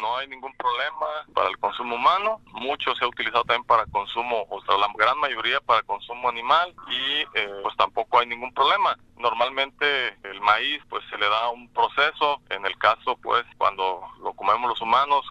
[0.00, 4.46] No hay ningún problema para el consumo humano, mucho se ha utilizado también para consumo,
[4.48, 8.96] o sea, la gran mayoría para consumo animal y eh, pues tampoco hay ningún problema.
[9.16, 14.34] Normalmente el maíz pues se le da un proceso, en el caso pues cuando lo
[14.34, 15.28] comemos los humanos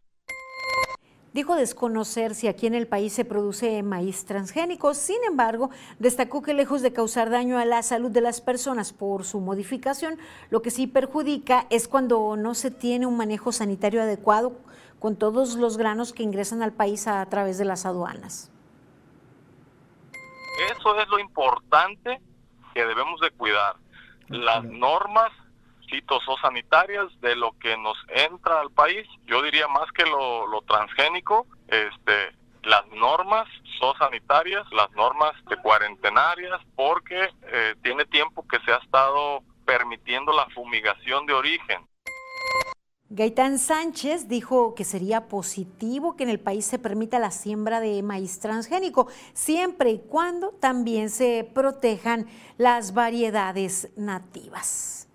[1.34, 6.54] Dijo desconocer si aquí en el país se produce maíz transgénico, sin embargo, destacó que
[6.54, 10.18] lejos de causar daño a la salud de las personas por su modificación,
[10.50, 14.54] lo que sí perjudica es cuando no se tiene un manejo sanitario adecuado
[15.00, 18.52] con todos los granos que ingresan al país a través de las aduanas.
[20.76, 22.20] Eso es lo importante
[22.74, 23.76] que debemos de cuidar.
[24.28, 25.32] Las normas
[25.90, 29.08] fitosanitarias de lo que nos entra al país.
[29.26, 33.48] Yo diría más que lo, transgénico, este, las normas
[34.00, 40.48] sanitarias, las normas de cuarentenarias, porque eh, tiene tiempo que se ha estado permitiendo la
[40.50, 41.88] fumigación de origen.
[43.10, 48.04] Gaitán Sánchez dijo que sería positivo que en el país se permita la siembra de
[48.04, 55.07] maíz transgénico, siempre y cuando también se protejan las variedades nativas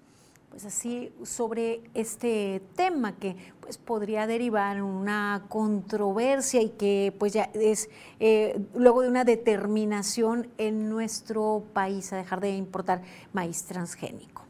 [0.53, 7.33] pues así sobre este tema que pues podría derivar en una controversia y que pues
[7.33, 7.89] ya es
[8.21, 13.01] eh, luego de una determinación en nuestro país a dejar de importar
[13.33, 14.43] maíz transgénico.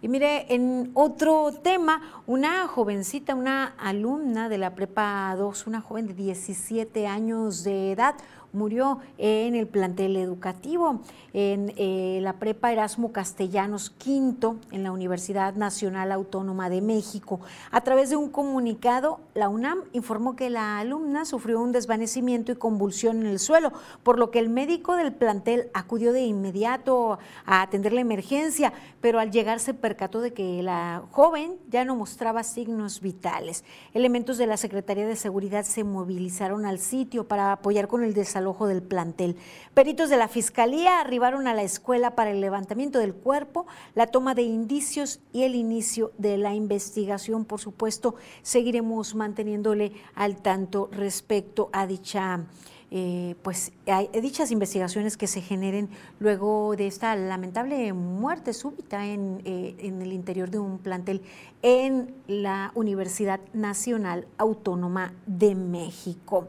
[0.00, 6.06] Y mire, en otro tema, una jovencita, una alumna de la Prepa 2, una joven
[6.06, 8.14] de 17 años de edad,
[8.52, 11.00] murió en el plantel educativo,
[11.32, 17.40] en eh, la Prepa Erasmo Castellanos V, en la Universidad Nacional Autónoma de México.
[17.70, 22.56] A través de un comunicado, la UNAM informó que la alumna sufrió un desvanecimiento y
[22.56, 27.62] convulsión en el suelo, por lo que el médico del plantel acudió de inmediato a
[27.62, 32.42] atender la emergencia, pero al llegar se percató de que la joven ya no mostraba
[32.42, 33.64] signos vitales.
[33.92, 38.32] Elementos de la Secretaría de Seguridad se movilizaron al sitio para apoyar con el desarrollo
[38.42, 39.36] ojo del plantel.
[39.74, 44.34] Peritos de la Fiscalía arribaron a la escuela para el levantamiento del cuerpo, la toma
[44.34, 47.44] de indicios y el inicio de la investigación.
[47.44, 52.46] Por supuesto, seguiremos manteniéndole al tanto respecto a dicha
[52.94, 55.88] eh, pues hay dichas investigaciones que se generen
[56.20, 61.22] luego de esta lamentable muerte súbita en, eh, en, el interior de un plantel
[61.62, 66.48] en la Universidad Nacional Autónoma de México.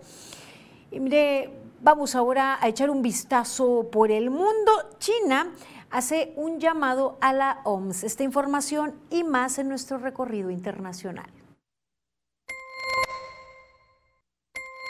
[0.91, 4.71] Y mire, Vamos ahora a echar un vistazo por el mundo.
[4.99, 5.51] China
[5.91, 8.05] hace un llamado a la OMS.
[8.05, 11.29] Esta información y más en nuestro recorrido internacional.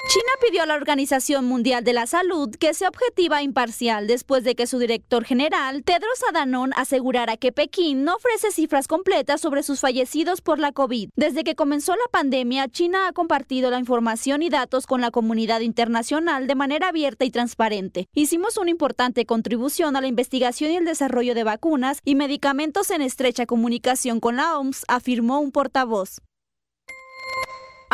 [0.06, 4.44] China pidió a la Organización Mundial de la Salud que sea objetiva e imparcial después
[4.44, 9.64] de que su director general, Tedros Adhanom, asegurara que Pekín no ofrece cifras completas sobre
[9.64, 11.10] sus fallecidos por la COVID.
[11.16, 15.62] Desde que comenzó la pandemia, China ha compartido la información y datos con la comunidad
[15.62, 18.08] internacional de manera abierta y transparente.
[18.14, 23.02] Hicimos una importante contribución a la investigación y el desarrollo de vacunas y medicamentos en
[23.02, 26.20] estrecha comunicación con la OMS, afirmó un portavoz.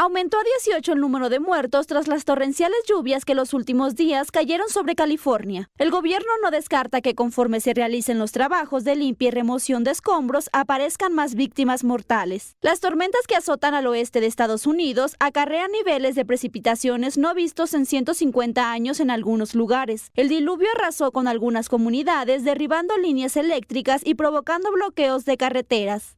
[0.01, 4.31] Aumentó a 18 el número de muertos tras las torrenciales lluvias que los últimos días
[4.31, 5.69] cayeron sobre California.
[5.77, 9.91] El gobierno no descarta que conforme se realicen los trabajos de limpia y remoción de
[9.91, 12.55] escombros aparezcan más víctimas mortales.
[12.61, 17.73] Las tormentas que azotan al oeste de Estados Unidos acarrean niveles de precipitaciones no vistos
[17.73, 20.11] en 150 años en algunos lugares.
[20.15, 26.15] El diluvio arrasó con algunas comunidades, derribando líneas eléctricas y provocando bloqueos de carreteras.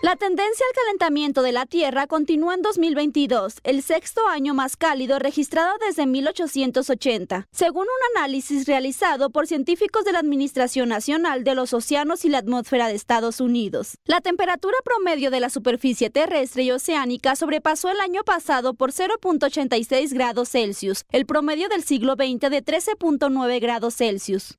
[0.00, 5.18] La tendencia al calentamiento de la Tierra continúa en 2022, el sexto año más cálido
[5.18, 11.72] registrado desde 1880, según un análisis realizado por científicos de la Administración Nacional de los
[11.72, 13.98] Océanos y la Atmósfera de Estados Unidos.
[14.04, 20.14] La temperatura promedio de la superficie terrestre y oceánica sobrepasó el año pasado por 0.86
[20.14, 24.56] grados Celsius, el promedio del siglo XX de 13.9 grados Celsius.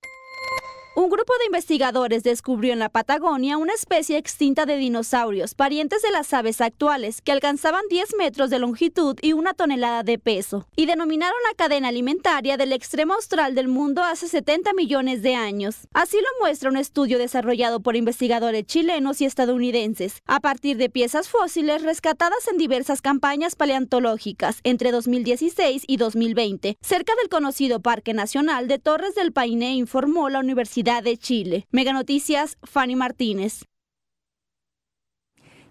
[1.00, 6.12] Un grupo de investigadores descubrió en la Patagonia una especie extinta de dinosaurios, parientes de
[6.12, 10.88] las aves actuales, que alcanzaban 10 metros de longitud y una tonelada de peso, y
[10.88, 15.88] denominaron la cadena alimentaria del extremo austral del mundo hace 70 millones de años.
[15.94, 21.30] Así lo muestra un estudio desarrollado por investigadores chilenos y estadounidenses, a partir de piezas
[21.30, 28.68] fósiles rescatadas en diversas campañas paleontológicas entre 2016 y 2020, cerca del conocido Parque Nacional
[28.68, 31.68] de Torres del Paine, informó la Universidad de Chile.
[31.72, 33.64] Mega Noticias, Fanny Martínez.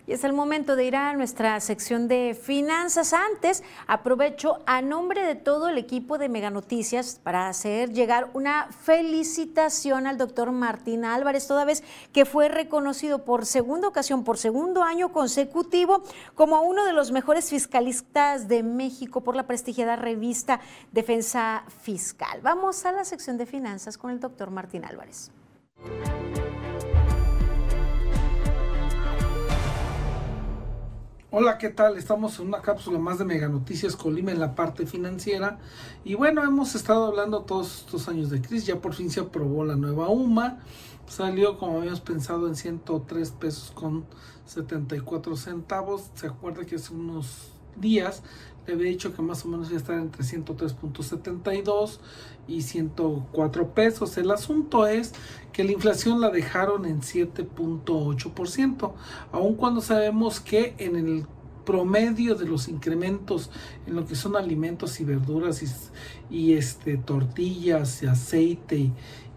[0.09, 3.13] Y es el momento de ir a nuestra sección de finanzas.
[3.13, 8.69] Antes, aprovecho a nombre de todo el equipo de Mega Noticias para hacer llegar una
[8.69, 14.83] felicitación al doctor Martín Álvarez, toda vez que fue reconocido por segunda ocasión, por segundo
[14.83, 16.03] año consecutivo,
[16.35, 22.41] como uno de los mejores fiscalistas de México por la prestigiada revista Defensa Fiscal.
[22.41, 25.31] Vamos a la sección de finanzas con el doctor Martín Álvarez.
[31.31, 31.99] Hola, ¿qué tal?
[31.99, 35.59] Estamos en una cápsula más de Mega Noticias Colima en la parte financiera.
[36.03, 38.65] Y bueno, hemos estado hablando todos estos años de crisis.
[38.65, 40.61] Ya por fin se aprobó la nueva UMA.
[41.07, 44.07] Salió, como habíamos pensado, en 103 pesos con
[44.47, 46.11] 74 centavos.
[46.15, 48.23] Se acuerda que hace unos días
[48.73, 51.99] había dicho que más o menos iba a estar entre 103.72
[52.47, 54.17] y 104 pesos.
[54.17, 55.13] El asunto es
[55.53, 58.93] que la inflación la dejaron en 7.8%,
[59.33, 61.27] aun cuando sabemos que en el
[61.69, 63.51] promedio de los incrementos
[63.87, 65.63] en lo que son alimentos y verduras
[66.31, 68.91] y, este tortillas y aceite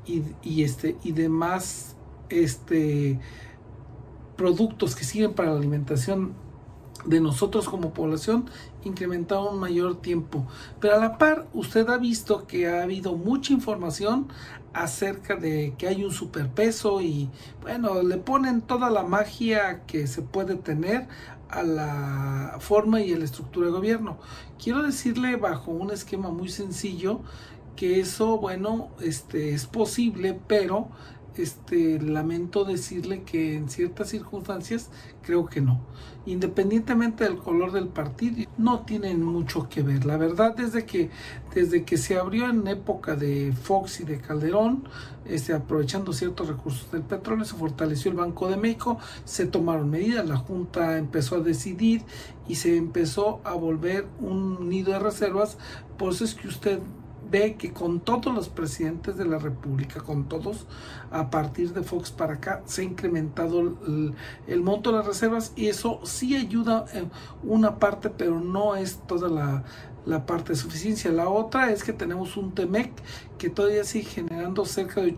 [0.06, 1.98] y, y, este y demás
[2.30, 3.20] este
[4.38, 6.34] productos que sirven para la alimentación
[7.06, 8.46] de nosotros como población
[8.84, 10.46] incrementado un mayor tiempo.
[10.80, 14.28] Pero a la par, usted ha visto que ha habido mucha información
[14.74, 17.30] acerca de que hay un superpeso y
[17.62, 21.08] bueno, le ponen toda la magia que se puede tener
[21.50, 24.18] a la forma y a la estructura de gobierno.
[24.62, 27.22] Quiero decirle bajo un esquema muy sencillo
[27.76, 30.90] que eso, bueno, este es posible, pero
[31.38, 34.90] este, lamento decirle que en ciertas circunstancias
[35.22, 35.82] creo que no.
[36.26, 40.06] Independientemente del color del partido, no tienen mucho que ver.
[40.06, 41.10] La verdad es de que
[41.54, 44.84] desde que se abrió en época de Fox y de Calderón,
[45.26, 50.28] este, aprovechando ciertos recursos del petróleo, se fortaleció el Banco de México, se tomaron medidas,
[50.28, 52.04] la Junta empezó a decidir
[52.48, 55.58] y se empezó a volver un nido de reservas.
[55.98, 56.80] Por eso es que usted
[57.32, 60.68] ve que con todos los presidentes de la República, con todos,
[61.10, 63.78] a partir de Fox para acá, se ha incrementado
[64.48, 67.10] el, monto de las reservas y eso sí ayuda en
[67.44, 69.64] una parte, pero no es toda la,
[70.06, 71.12] la parte de suficiencia.
[71.12, 72.92] La otra es que tenemos un TEMEC
[73.38, 75.18] que todavía sigue generando cerca de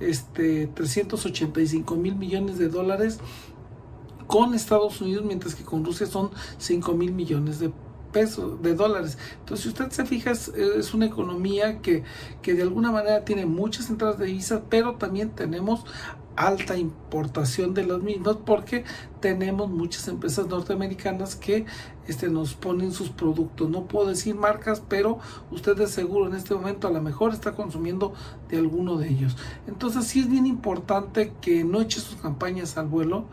[0.00, 3.20] este, 385 mil millones de dólares
[4.26, 7.72] con Estados Unidos, mientras que con Rusia son 5 mil millones de
[8.14, 9.18] pesos, de dólares.
[9.40, 12.04] Entonces, si usted se fija, es, una economía que,
[12.40, 15.84] que de alguna manera tiene muchas entradas de divisas, pero también tenemos
[16.36, 18.84] alta importación de los mismos porque
[19.20, 21.64] tenemos muchas empresas norteamericanas que
[22.06, 23.70] este, nos ponen sus productos.
[23.70, 25.18] No puedo decir marcas, pero
[25.50, 28.14] usted de seguro en este momento a lo mejor está consumiendo
[28.48, 29.36] de alguno de ellos.
[29.66, 33.26] Entonces sí es bien importante que no eche sus campañas al vuelo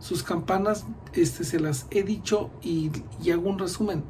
[0.00, 2.90] sus campanas, este, se las he dicho y,
[3.30, 4.02] hago un resumen.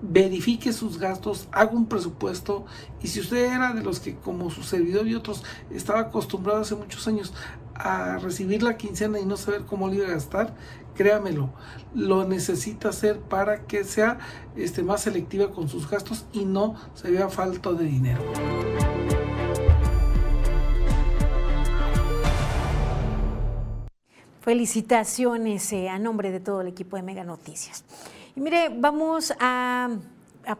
[0.00, 2.64] Verifique sus gastos, haga un presupuesto
[3.02, 6.76] y si usted era de los que como su servidor y otros estaba acostumbrado hace
[6.76, 7.32] muchos años
[7.74, 10.54] a recibir la quincena y no saber cómo le iba a gastar,
[10.94, 11.50] créamelo,
[11.94, 14.18] lo necesita hacer para que sea
[14.54, 18.22] este, más selectiva con sus gastos y no se vea falta de dinero.
[24.46, 27.82] Felicitaciones eh, a nombre de todo el equipo de Mega Noticias.
[28.36, 29.90] Y mire, vamos a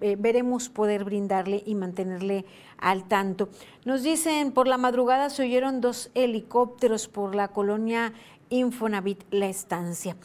[0.00, 2.44] eh, veremos poder brindarle y mantenerle
[2.78, 3.48] al tanto.
[3.84, 8.12] Nos dicen, por la madrugada se oyeron dos helicópteros por la colonia
[8.50, 10.16] Infonavit La Estancia.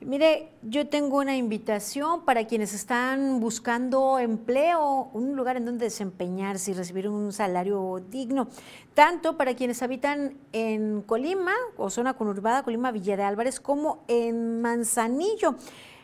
[0.00, 6.70] Mire, yo tengo una invitación para quienes están buscando empleo, un lugar en donde desempeñarse
[6.70, 8.46] y recibir un salario digno,
[8.94, 14.62] tanto para quienes habitan en Colima o zona conurbada, Colima Villa de Álvarez, como en
[14.62, 15.56] Manzanillo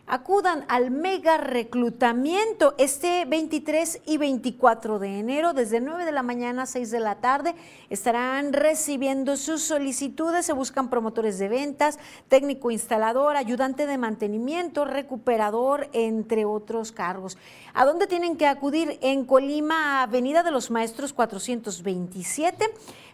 [0.07, 6.63] acudan al mega reclutamiento este 23 y 24 de enero, desde 9 de la mañana
[6.63, 7.55] a 6 de la tarde.
[7.91, 10.47] Estarán recibiendo sus solicitudes.
[10.47, 11.99] Se buscan promotores de ventas,
[12.29, 17.39] técnico instalador, ayudante de mantenimiento, recuperador, entre otros cargos.
[17.73, 18.99] ¿A dónde tienen que acudir?
[19.01, 22.67] En Colima, Avenida de los Maestros 427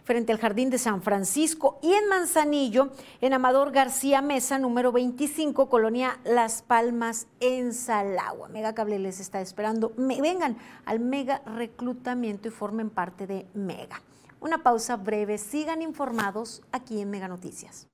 [0.03, 2.91] frente al Jardín de San Francisco y en Manzanillo,
[3.21, 8.49] en Amador García Mesa, número 25, Colonia Las Palmas, en Salagua.
[8.49, 9.93] Mega Cable les está esperando.
[9.97, 14.01] vengan al mega reclutamiento y formen parte de Mega.
[14.39, 17.87] Una pausa breve, sigan informados aquí en Mega Noticias.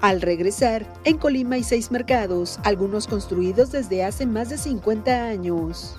[0.00, 5.98] Al regresar, en Colima hay seis mercados, algunos construidos desde hace más de 50 años.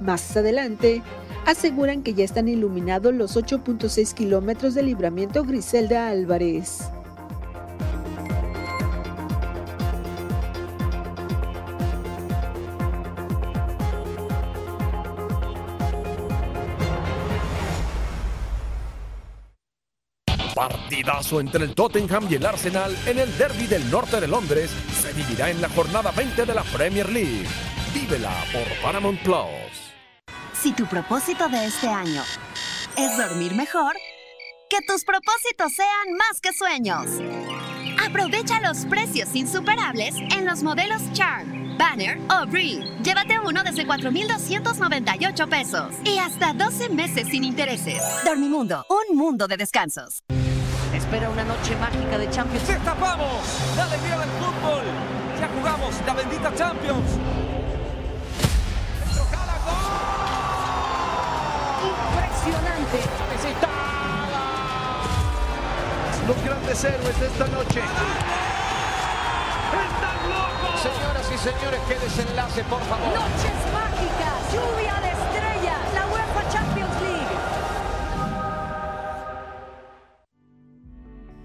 [0.00, 1.02] Más adelante,
[1.46, 6.90] aseguran que ya están iluminados los 8.6 kilómetros de libramiento Griselda Álvarez.
[20.54, 25.12] Partidazo entre el Tottenham y el Arsenal en el derby del norte de Londres se
[25.12, 27.46] vivirá en la jornada 20 de la Premier League.
[27.94, 29.67] Vívela por Paramount Plus.
[30.60, 32.22] Si tu propósito de este año
[32.96, 33.94] es dormir mejor,
[34.68, 37.06] que tus propósitos sean más que sueños.
[38.04, 42.82] Aprovecha los precios insuperables en los modelos Charm, Banner o Breed.
[43.04, 48.02] Llévate uno desde 4,298 pesos y hasta 12 meses sin intereses.
[48.24, 50.24] Dormimundo, un mundo de descansos.
[50.92, 52.66] Espera una noche mágica de Champions.
[52.66, 53.44] ¡Destapamos!
[53.76, 54.82] ¡La alegría del fútbol!
[55.38, 57.37] ¡Ya jugamos la bendita Champions!
[62.96, 63.66] Impresionante.
[66.26, 67.80] Los grandes héroes de esta noche.
[69.78, 70.80] ¡Están locos!
[70.80, 73.08] Señoras y señores, qué desenlace, por favor.
[73.08, 75.17] Noches mágicas, lluvia de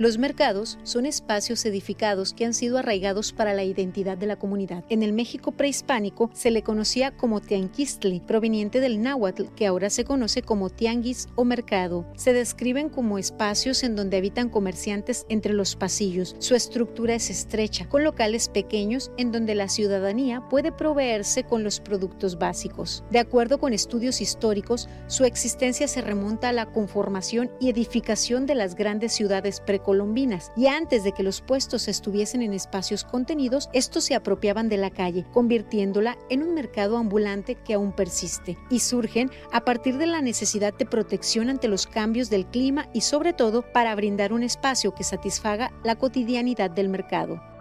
[0.03, 4.83] Los mercados son espacios edificados que han sido arraigados para la identidad de la comunidad.
[4.89, 10.03] En el México prehispánico se le conocía como tianquistli, proveniente del náhuatl, que ahora se
[10.03, 12.05] conoce como tianguis o mercado.
[12.17, 16.35] Se describen como espacios en donde habitan comerciantes entre los pasillos.
[16.39, 21.79] Su estructura es estrecha, con locales pequeños en donde la ciudadanía puede proveerse con los
[21.79, 23.05] productos básicos.
[23.09, 28.55] De acuerdo con estudios históricos, su existencia se remonta a la conformación y edificación de
[28.55, 29.61] las grandes ciudades
[29.93, 34.67] precolombinas colombinas y antes de que los puestos estuviesen en espacios contenidos, estos se apropiaban
[34.67, 39.97] de la calle, convirtiéndola en un mercado ambulante que aún persiste y surgen a partir
[39.97, 44.33] de la necesidad de protección ante los cambios del clima y sobre todo para brindar
[44.33, 47.52] un espacio que satisfaga la cotidianidad del mercado.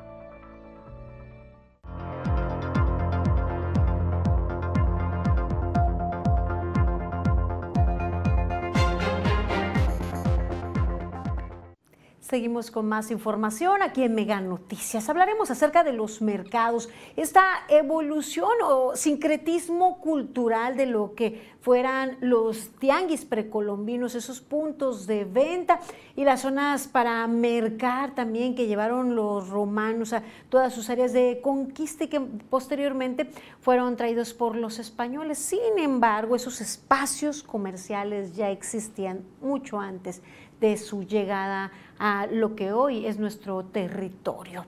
[12.33, 15.07] Seguimos con más información aquí en Mega Noticias.
[15.11, 22.71] Hablaremos acerca de los mercados, esta evolución o sincretismo cultural de lo que fueran los
[22.79, 25.81] tianguis precolombinos, esos puntos de venta
[26.17, 31.41] y las zonas para mercar también que llevaron los romanos a todas sus áreas de
[31.43, 33.31] conquista y que posteriormente
[33.61, 35.37] fueron traídos por los españoles.
[35.37, 40.23] Sin embargo, esos espacios comerciales ya existían mucho antes
[40.63, 44.65] de su llegada a lo que hoy es nuestro territorio.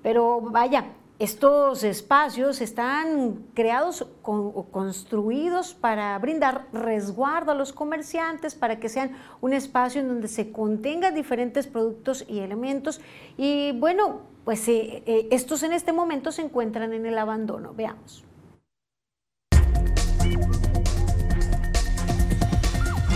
[0.00, 0.84] Pero vaya,
[1.18, 9.16] estos espacios están creados o construidos para brindar resguardo a los comerciantes, para que sean
[9.40, 13.00] un espacio en donde se contengan diferentes productos y elementos.
[13.36, 17.74] Y bueno, pues eh, eh, estos en este momento se encuentran en el abandono.
[17.74, 18.24] Veamos.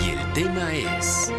[0.01, 1.33] Y el tema es...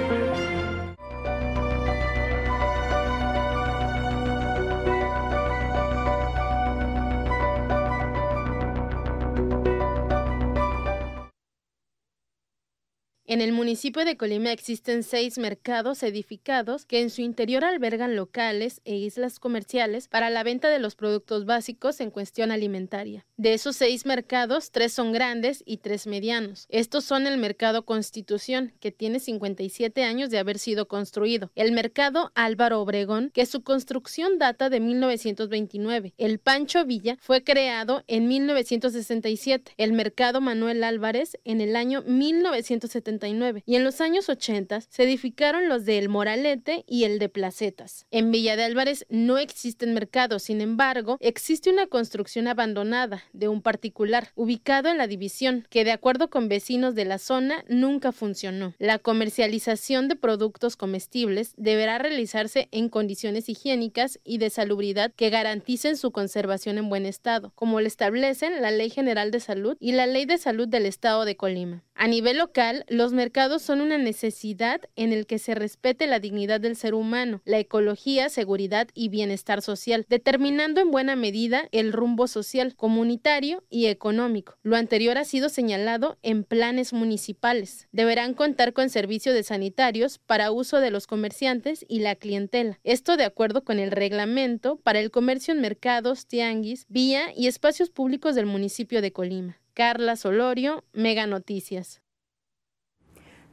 [13.31, 18.81] En el municipio de Colima existen seis mercados edificados que en su interior albergan locales
[18.85, 23.27] e islas comerciales para la venta de los productos básicos en cuestión alimentaria.
[23.37, 26.65] De esos seis mercados, tres son grandes y tres medianos.
[26.69, 32.31] Estos son el Mercado Constitución, que tiene 57 años de haber sido construido, el Mercado
[32.33, 39.73] Álvaro Obregón, que su construcción data de 1929, el Pancho Villa fue creado en 1967,
[39.77, 45.67] el Mercado Manuel Álvarez en el año 1970 y en los años 80 se edificaron
[45.67, 48.05] los de El Moralete y el de Placetas.
[48.11, 53.61] En Villa de Álvarez no existen mercados, sin embargo, existe una construcción abandonada de un
[53.61, 58.73] particular ubicado en la división que de acuerdo con vecinos de la zona nunca funcionó.
[58.79, 65.97] La comercialización de productos comestibles deberá realizarse en condiciones higiénicas y de salubridad que garanticen
[65.97, 70.07] su conservación en buen estado, como lo establecen la Ley General de Salud y la
[70.07, 71.83] Ley de Salud del Estado de Colima.
[71.95, 76.59] A nivel local, los mercados son una necesidad en el que se respete la dignidad
[76.59, 82.27] del ser humano, la ecología, seguridad y bienestar social, determinando en buena medida el rumbo
[82.27, 84.57] social, comunitario y económico.
[84.63, 87.87] Lo anterior ha sido señalado en planes municipales.
[87.91, 92.79] Deberán contar con servicios de sanitarios para uso de los comerciantes y la clientela.
[92.83, 97.89] Esto de acuerdo con el reglamento para el comercio en mercados, tianguis, vía y espacios
[97.89, 99.59] públicos del municipio de Colima.
[99.73, 102.01] Carla Solorio, Mega Noticias.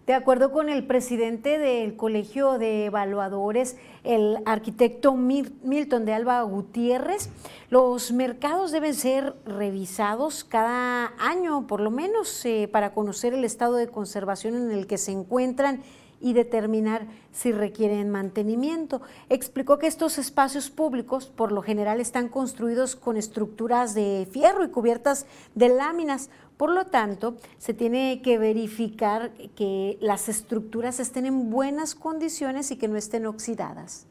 [0.06, 7.28] De acuerdo con el presidente del Colegio de Evaluadores, el arquitecto Milton de Alba Gutiérrez,
[7.70, 13.74] los mercados deben ser revisados cada año, por lo menos, eh, para conocer el estado
[13.74, 15.82] de conservación en el que se encuentran
[16.20, 19.02] y determinar si requieren mantenimiento.
[19.28, 24.70] Explicó que estos espacios públicos por lo general están construidos con estructuras de fierro y
[24.70, 26.30] cubiertas de láminas.
[26.56, 32.78] Por lo tanto, se tiene que verificar que las estructuras estén en buenas condiciones y
[32.78, 34.06] que no estén oxidadas.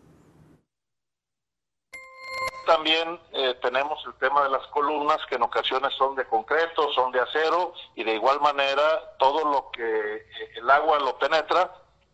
[2.68, 7.12] También eh, tenemos el tema de las columnas que en ocasiones son de concreto, son
[7.12, 10.26] de acero y de igual manera todo lo que eh,
[10.56, 11.72] el agua lo penetra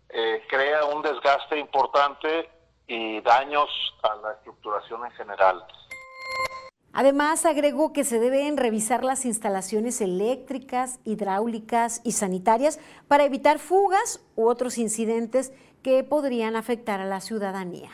[0.10, 2.50] eh, crea un desgaste importante
[2.86, 3.70] y daños
[4.04, 5.66] a la estructuración en general.
[6.94, 14.22] Además, agregó que se deben revisar las instalaciones eléctricas, hidráulicas y sanitarias para evitar fugas
[14.36, 17.90] u otros incidentes que podrían afectar a la ciudadanía.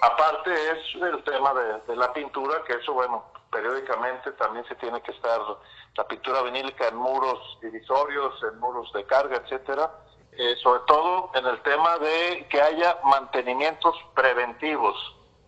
[0.00, 1.52] Aparte es el tema
[1.86, 5.38] de, la pintura, que eso, bueno, periódicamente también se tiene que estar
[5.96, 9.90] la pintura vinílica en muros divisorios, en muros de carga, etcétera.
[10.32, 14.96] Eh, sobre todo en el tema de que haya mantenimientos preventivos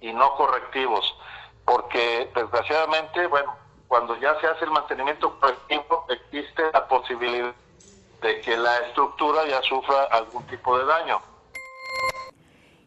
[0.04, 1.16] y no correctivos,
[1.64, 3.56] porque desgraciadamente, bueno,
[3.88, 7.54] cuando ya se hace el mantenimiento preventivo, existe la posibilidad
[8.20, 11.20] de que la estructura ya sufra algún tipo de daño.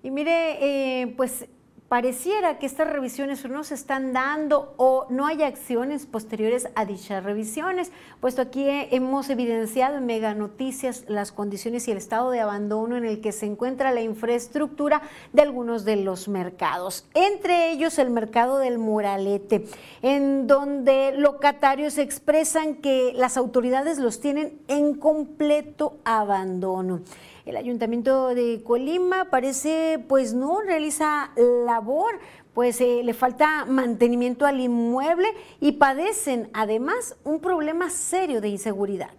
[0.03, 1.47] Y mire, eh, pues
[1.89, 7.23] pareciera que estas revisiones no se están dando o no hay acciones posteriores a dichas
[7.23, 12.97] revisiones, puesto aquí hemos evidenciado en Mega Noticias las condiciones y el estado de abandono
[12.97, 18.09] en el que se encuentra la infraestructura de algunos de los mercados, entre ellos el
[18.09, 19.65] mercado del Moralete,
[20.01, 27.01] en donde locatarios expresan que las autoridades los tienen en completo abandono.
[27.47, 31.31] El Ayuntamiento de Colima parece pues no realiza
[31.65, 32.19] labor,
[32.53, 35.29] pues eh, le falta mantenimiento al inmueble
[35.61, 39.11] y padecen además un problema serio de inseguridad.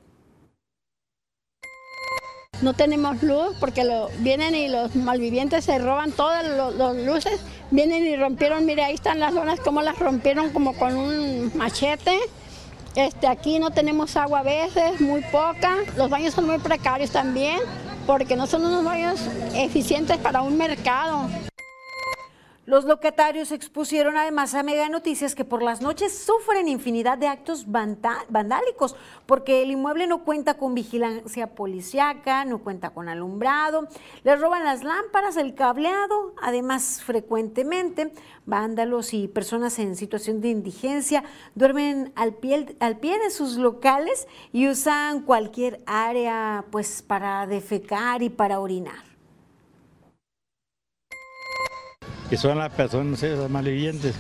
[2.61, 6.45] No tenemos luz porque lo, vienen y los malvivientes se roban todas
[6.77, 7.41] las luces.
[7.71, 12.19] Vienen y rompieron, mire, ahí están las zonas como las rompieron como con un machete.
[12.95, 15.77] Este, aquí no tenemos agua a veces, muy poca.
[15.97, 17.59] Los baños son muy precarios también
[18.09, 19.21] porque no son unos baños
[19.55, 21.29] eficientes para un mercado.
[22.69, 27.65] Los locatarios expusieron además a Mega Noticias que por las noches sufren infinidad de actos
[27.67, 28.95] vandálicos
[29.25, 33.89] porque el inmueble no cuenta con vigilancia policiaca, no cuenta con alumbrado,
[34.23, 38.13] les roban las lámparas, el cableado, además frecuentemente
[38.45, 44.29] vándalos y personas en situación de indigencia duermen al pie, al pie de sus locales
[44.53, 49.08] y usan cualquier área pues para defecar y para orinar.
[52.29, 54.15] Que son las personas esas malvivientes.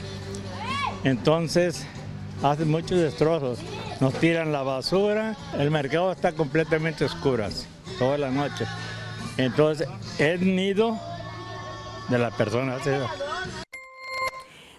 [1.05, 1.87] Entonces
[2.43, 3.59] hacen muchos destrozos,
[4.01, 7.47] nos tiran la basura, el mercado está completamente oscuro
[7.99, 8.67] toda la noche.
[9.37, 9.89] Entonces
[10.19, 10.99] es nido
[12.09, 12.83] de las personas.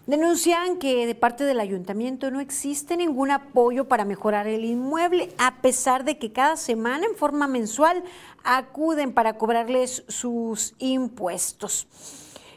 [0.06, 5.62] Denuncian que de parte del ayuntamiento no existe ningún apoyo para mejorar el inmueble, a
[5.62, 8.04] pesar de que cada semana en forma mensual
[8.44, 11.88] acuden para cobrarles sus impuestos.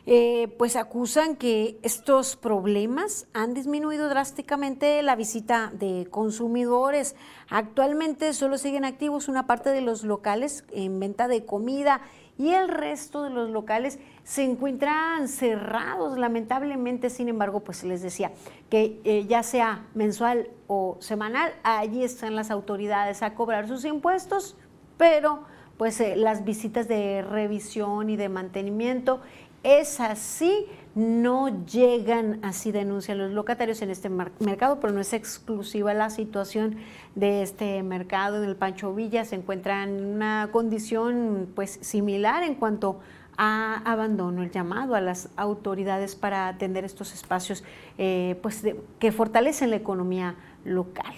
[0.04, 7.14] Eh, pues acusan que estos problemas han disminuido drásticamente la visita de consumidores.
[7.48, 12.00] Actualmente solo siguen activos una parte de los locales en venta de comida
[12.36, 17.08] y el resto de los locales se encuentran cerrados lamentablemente.
[17.08, 18.32] Sin embargo, pues les decía
[18.70, 24.56] que eh, ya sea mensual o semanal, allí están las autoridades a cobrar sus impuestos,
[24.96, 25.44] pero
[25.76, 29.20] pues eh, las visitas de revisión y de mantenimiento
[29.62, 35.94] es así, no llegan, así denuncian los locatarios en este mercado, pero no es exclusiva
[35.94, 36.76] la situación
[37.14, 38.42] de este mercado.
[38.42, 43.00] En el Pancho Villa se encuentra en una condición pues similar en cuanto
[43.38, 47.64] a abandono, el llamado a las autoridades para atender estos espacios
[47.96, 48.62] eh, pues
[48.98, 50.34] que fortalecen la economía
[50.64, 51.14] local.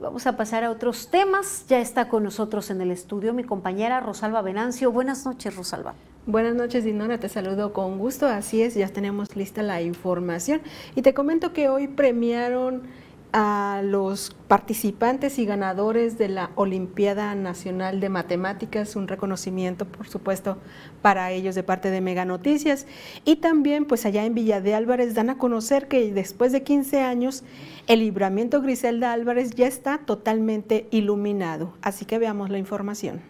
[0.00, 1.66] vamos a pasar a otros temas.
[1.66, 4.92] Ya está con nosotros en el estudio mi compañera Rosalba Venancio.
[4.92, 5.94] Buenas noches, Rosalba.
[6.26, 8.26] Buenas noches, Dinora, te saludo con gusto.
[8.26, 10.60] Así es, ya tenemos lista la información.
[10.94, 12.82] Y te comento que hoy premiaron
[13.32, 20.58] a los participantes y ganadores de la Olimpiada Nacional de Matemáticas, un reconocimiento, por supuesto,
[21.00, 22.86] para ellos de parte de Mega Noticias.
[23.24, 27.00] Y también, pues allá en Villa de Álvarez dan a conocer que después de 15
[27.00, 27.44] años,
[27.86, 31.72] el libramiento Griselda Álvarez ya está totalmente iluminado.
[31.80, 33.29] Así que veamos la información.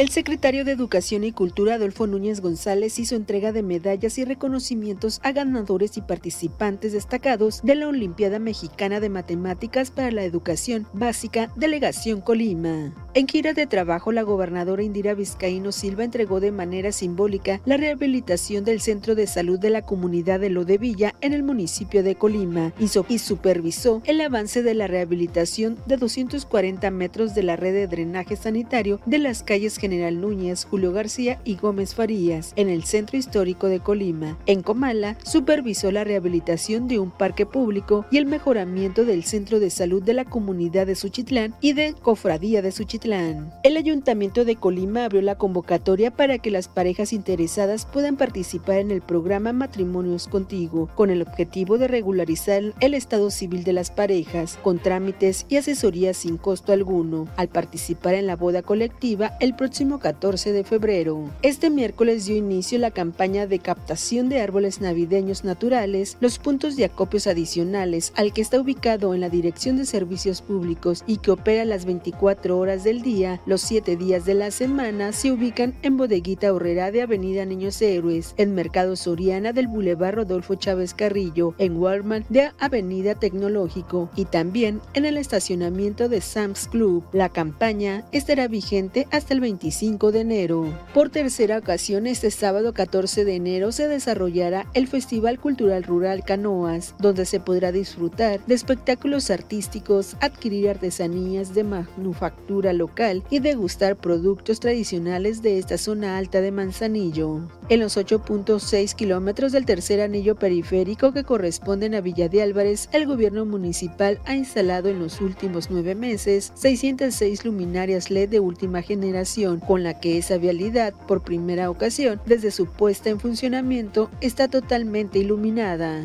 [0.00, 5.20] El secretario de Educación y Cultura, Adolfo Núñez González, hizo entrega de medallas y reconocimientos
[5.22, 11.52] a ganadores y participantes destacados de la Olimpiada Mexicana de Matemáticas para la Educación Básica,
[11.54, 12.94] Delegación Colima.
[13.12, 18.64] En gira de trabajo, la gobernadora Indira Vizcaíno Silva entregó de manera simbólica la rehabilitación
[18.64, 23.18] del Centro de Salud de la comunidad de Lodevilla en el municipio de Colima y
[23.18, 28.98] supervisó el avance de la rehabilitación de 240 metros de la red de drenaje sanitario
[29.04, 33.80] de las calles General Núñez, Julio García y Gómez Farías, en el centro histórico de
[33.80, 34.38] Colima.
[34.46, 39.68] En Comala, supervisó la rehabilitación de un parque público y el mejoramiento del centro de
[39.68, 43.52] salud de la comunidad de Suchitlán y de Cofradía de Suchitlán.
[43.64, 48.92] El ayuntamiento de Colima abrió la convocatoria para que las parejas interesadas puedan participar en
[48.92, 54.56] el programa Matrimonios Contigo, con el objetivo de regularizar el estado civil de las parejas,
[54.62, 57.26] con trámites y asesoría sin costo alguno.
[57.36, 61.30] Al participar en la boda colectiva, el próximo 14 de febrero.
[61.40, 66.84] Este miércoles dio inicio la campaña de captación de árboles navideños naturales, los puntos de
[66.84, 71.64] acopios adicionales, al que está ubicado en la Dirección de Servicios Públicos y que opera
[71.64, 76.52] las 24 horas del día, los 7 días de la semana, se ubican en Bodeguita
[76.52, 82.28] Horrera de Avenida Niños Héroes, en Mercado Soriana del Boulevard Rodolfo Chávez Carrillo, en Walmart
[82.28, 87.02] de Avenida Tecnológico y también en el estacionamiento de Sam's Club.
[87.12, 90.74] La campaña estará vigente hasta el 25 de enero.
[90.94, 96.94] Por tercera ocasión, este sábado 14 de enero se desarrollará el Festival Cultural Rural Canoas,
[96.98, 104.60] donde se podrá disfrutar de espectáculos artísticos, adquirir artesanías de manufactura local y degustar productos
[104.60, 107.46] tradicionales de esta zona alta de Manzanillo.
[107.68, 113.06] En los 8.6 kilómetros del tercer anillo periférico que corresponden a Villa de Álvarez, el
[113.06, 119.49] gobierno municipal ha instalado en los últimos nueve meses 606 luminarias LED de última generación
[119.58, 125.18] con la que esa vialidad, por primera ocasión, desde su puesta en funcionamiento, está totalmente
[125.18, 126.04] iluminada.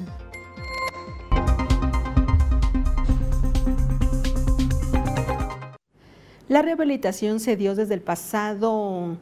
[6.48, 9.18] La rehabilitación se dio desde el pasado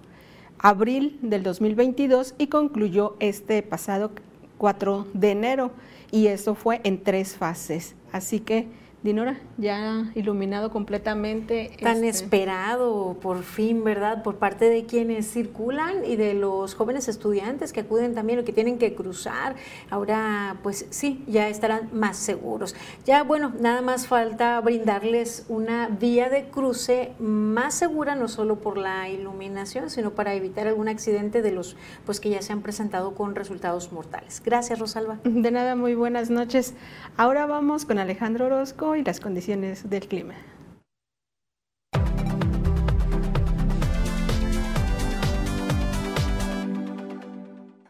[0.59, 4.11] abril del 2022 y concluyó este pasado
[4.57, 5.71] 4 de enero
[6.11, 7.95] y esto fue en tres fases.
[8.11, 8.67] Así que
[9.03, 11.75] Dinora, ya iluminado completamente.
[11.81, 14.23] Tan este esperado, por fin, ¿verdad?
[14.23, 18.53] Por parte de quienes circulan y de los jóvenes estudiantes que acuden también o que
[18.53, 19.55] tienen que cruzar.
[19.89, 22.75] Ahora, pues sí, ya estarán más seguros.
[23.05, 28.77] Ya, bueno, nada más falta brindarles una vía de cruce más segura, no solo por
[28.77, 31.75] la iluminación, sino para evitar algún accidente de los
[32.05, 34.41] pues que ya se han presentado con resultados mortales.
[34.45, 35.19] Gracias, Rosalba.
[35.25, 36.73] De nada, muy buenas noches.
[37.17, 40.35] Ahora vamos con Alejandro Orozco y las condiciones del clima.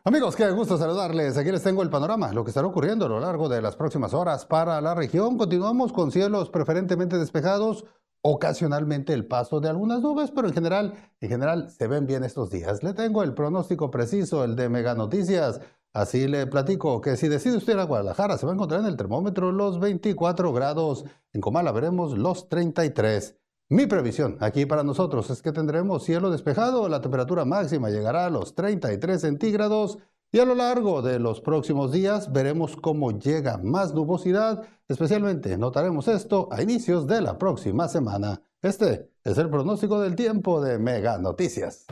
[0.05, 1.37] Amigos, qué gusto saludarles.
[1.37, 4.13] Aquí les tengo el panorama, lo que estará ocurriendo a lo largo de las próximas
[4.13, 5.37] horas para la región.
[5.37, 7.85] Continuamos con cielos preferentemente despejados,
[8.21, 12.49] ocasionalmente el paso de algunas nubes, pero en general, en general se ven bien estos
[12.49, 12.83] días.
[12.83, 15.61] Le tengo el pronóstico preciso, el de Mega Noticias.
[15.93, 18.87] Así le platico que si decide usted ir a Guadalajara, se va a encontrar en
[18.87, 21.05] el termómetro los 24 grados.
[21.33, 23.37] En Comala veremos los 33.
[23.69, 28.29] Mi previsión aquí para nosotros es que tendremos cielo despejado, la temperatura máxima llegará a
[28.31, 29.99] los 33 centígrados
[30.31, 36.07] y a lo largo de los próximos días veremos cómo llega más nubosidad, especialmente notaremos
[36.07, 38.41] esto a inicios de la próxima semana.
[38.63, 41.85] Este es el pronóstico del tiempo de Mega Noticias.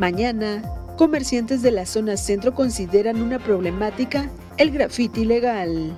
[0.00, 0.62] Mañana,
[0.96, 5.94] comerciantes de la zona centro consideran una problemática el grafiti ilegal.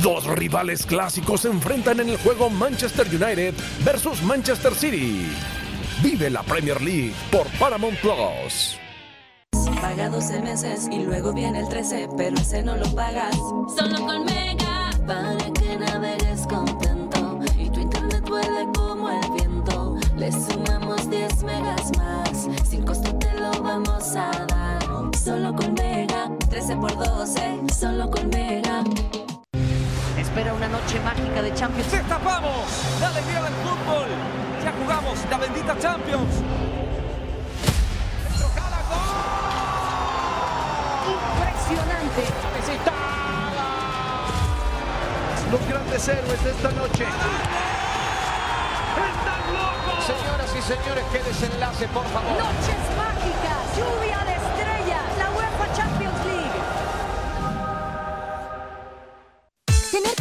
[0.00, 3.52] Dos rivales clásicos se enfrentan en el juego Manchester United
[3.84, 5.26] versus Manchester City.
[6.02, 8.78] Vive la Premier League por Paramount Plus.
[9.82, 13.36] Paga 12 meses y luego viene el 13, pero ese no lo pagas.
[13.76, 19.98] Solo con Mega, para que navegues contento y tu internet vuele como el viento.
[20.16, 25.16] Le sumamos 10 megas más, sin costo te lo vamos a dar.
[25.22, 28.84] Solo con Mega, 13 por 12, solo con Mega.
[30.18, 31.92] Espera una noche mágica de Champions.
[31.92, 32.64] ¡Destapamos!
[33.00, 34.49] ¡La alegría del fútbol!
[34.64, 36.34] Ya jugamos la bendita Champions.
[41.06, 42.22] Impresionante.
[45.50, 47.04] Los grandes héroes de esta noche.
[49.00, 50.04] ¡Están locos!
[50.04, 52.30] Señoras y señores, qué desenlace, por favor.
[52.38, 54.36] Noches mágicas, lluvia de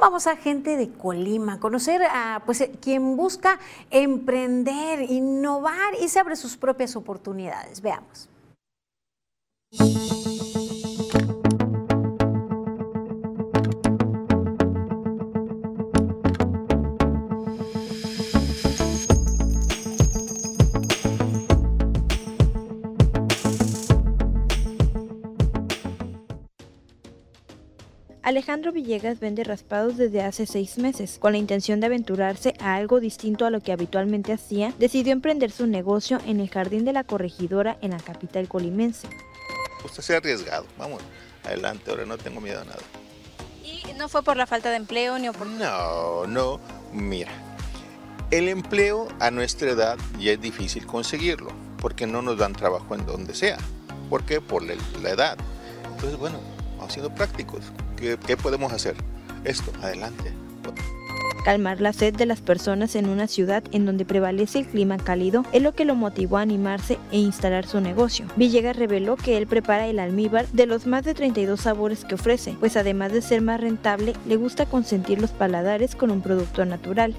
[0.00, 3.58] Vamos a gente de Colima, conocer a pues, eh, quien busca
[3.90, 7.82] emprender, innovar y se abre sus propias oportunidades.
[7.82, 8.30] Veamos.
[28.30, 31.18] Alejandro Villegas vende raspados desde hace seis meses.
[31.18, 35.50] Con la intención de aventurarse a algo distinto a lo que habitualmente hacía, decidió emprender
[35.50, 39.08] su negocio en el jardín de la corregidora en la capital colimense.
[39.84, 41.02] Usted se ha arriesgado, vamos,
[41.44, 42.82] adelante, ahora no tengo miedo a nada.
[43.64, 45.48] ¿Y no fue por la falta de empleo ni por...
[45.48, 46.60] No, no,
[46.92, 47.32] mira,
[48.30, 51.50] el empleo a nuestra edad ya es difícil conseguirlo,
[51.80, 53.58] porque no nos dan trabajo en donde sea.
[54.08, 54.40] ¿Por qué?
[54.40, 55.36] Por la, la edad.
[55.94, 56.38] Entonces, bueno,
[56.80, 57.60] vamos siendo prácticos.
[57.96, 58.94] ¿Qué, ¿Qué, podemos hacer?
[59.44, 60.32] Esto, adelante.
[61.44, 65.44] Calmar la sed de las personas en una ciudad en donde prevalece el clima cálido
[65.52, 68.26] es lo que lo motivó a animarse e instalar su negocio.
[68.36, 72.56] Villegas reveló que él prepara el almíbar de los más de 32 sabores que ofrece,
[72.60, 77.14] pues además de ser más rentable, le gusta consentir los paladares con un producto natural.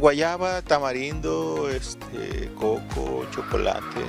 [0.00, 4.00] Guayaba, tamarindo, este, coco, chocolate,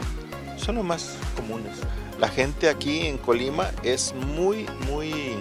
[0.64, 1.74] Son los más comunes.
[2.20, 5.36] La gente aquí en Colima es muy, muy,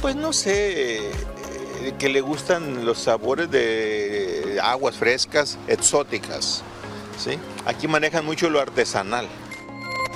[0.00, 1.12] pues no sé, eh,
[1.98, 6.62] que le gustan los sabores de aguas frescas, exóticas.
[7.18, 7.38] ¿sí?
[7.66, 9.26] Aquí manejan mucho lo artesanal.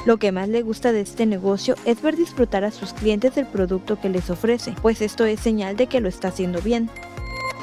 [0.06, 3.46] Lo que más le gusta de este negocio es ver disfrutar a sus clientes del
[3.46, 6.88] producto que les ofrece, pues esto es señal de que lo está haciendo bien.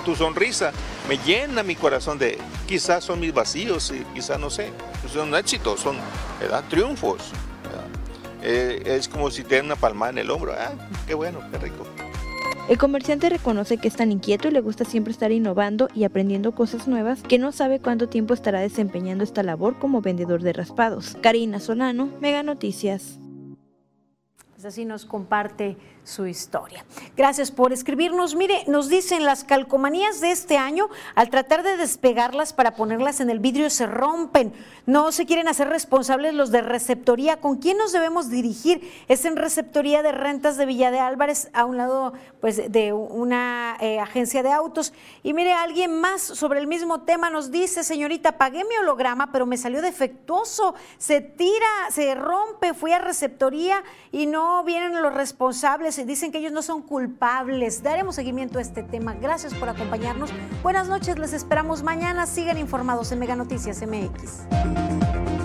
[0.03, 0.73] Tu sonrisa
[1.07, 2.37] me llena mi corazón de
[2.67, 4.71] quizás son mis vacíos y quizás no sé,
[5.11, 5.97] son éxitos, son
[6.39, 6.63] ¿verdad?
[6.69, 7.31] triunfos.
[7.63, 7.85] ¿verdad?
[8.41, 10.71] Eh, es como si te dan una palmada en el hombro, ah,
[11.07, 11.85] qué bueno, qué rico.
[12.67, 16.55] El comerciante reconoce que es tan inquieto y le gusta siempre estar innovando y aprendiendo
[16.55, 21.15] cosas nuevas que no sabe cuánto tiempo estará desempeñando esta labor como vendedor de raspados.
[21.21, 23.19] Karina Solano, Mega Noticias.
[24.53, 26.85] Pues así nos comparte su historia.
[27.17, 28.35] Gracias por escribirnos.
[28.35, 33.29] Mire, nos dicen las calcomanías de este año, al tratar de despegarlas para ponerlas en
[33.29, 34.53] el vidrio, se rompen.
[34.85, 37.37] No se quieren hacer responsables los de receptoría.
[37.41, 38.89] ¿Con quién nos debemos dirigir?
[39.07, 43.75] Es en receptoría de rentas de Villa de Álvarez, a un lado pues, de una
[43.81, 44.93] eh, agencia de autos.
[45.23, 49.47] Y mire, alguien más sobre el mismo tema nos dice, señorita, pagué mi holograma, pero
[49.47, 50.75] me salió defectuoso.
[50.99, 56.51] Se tira, se rompe, fui a receptoría y no vienen los responsables dicen que ellos
[56.51, 57.81] no son culpables.
[57.83, 59.13] Daremos seguimiento a este tema.
[59.13, 60.31] Gracias por acompañarnos.
[60.63, 62.25] Buenas noches, les esperamos mañana.
[62.25, 65.44] Sigan informados en Mega Noticias MX.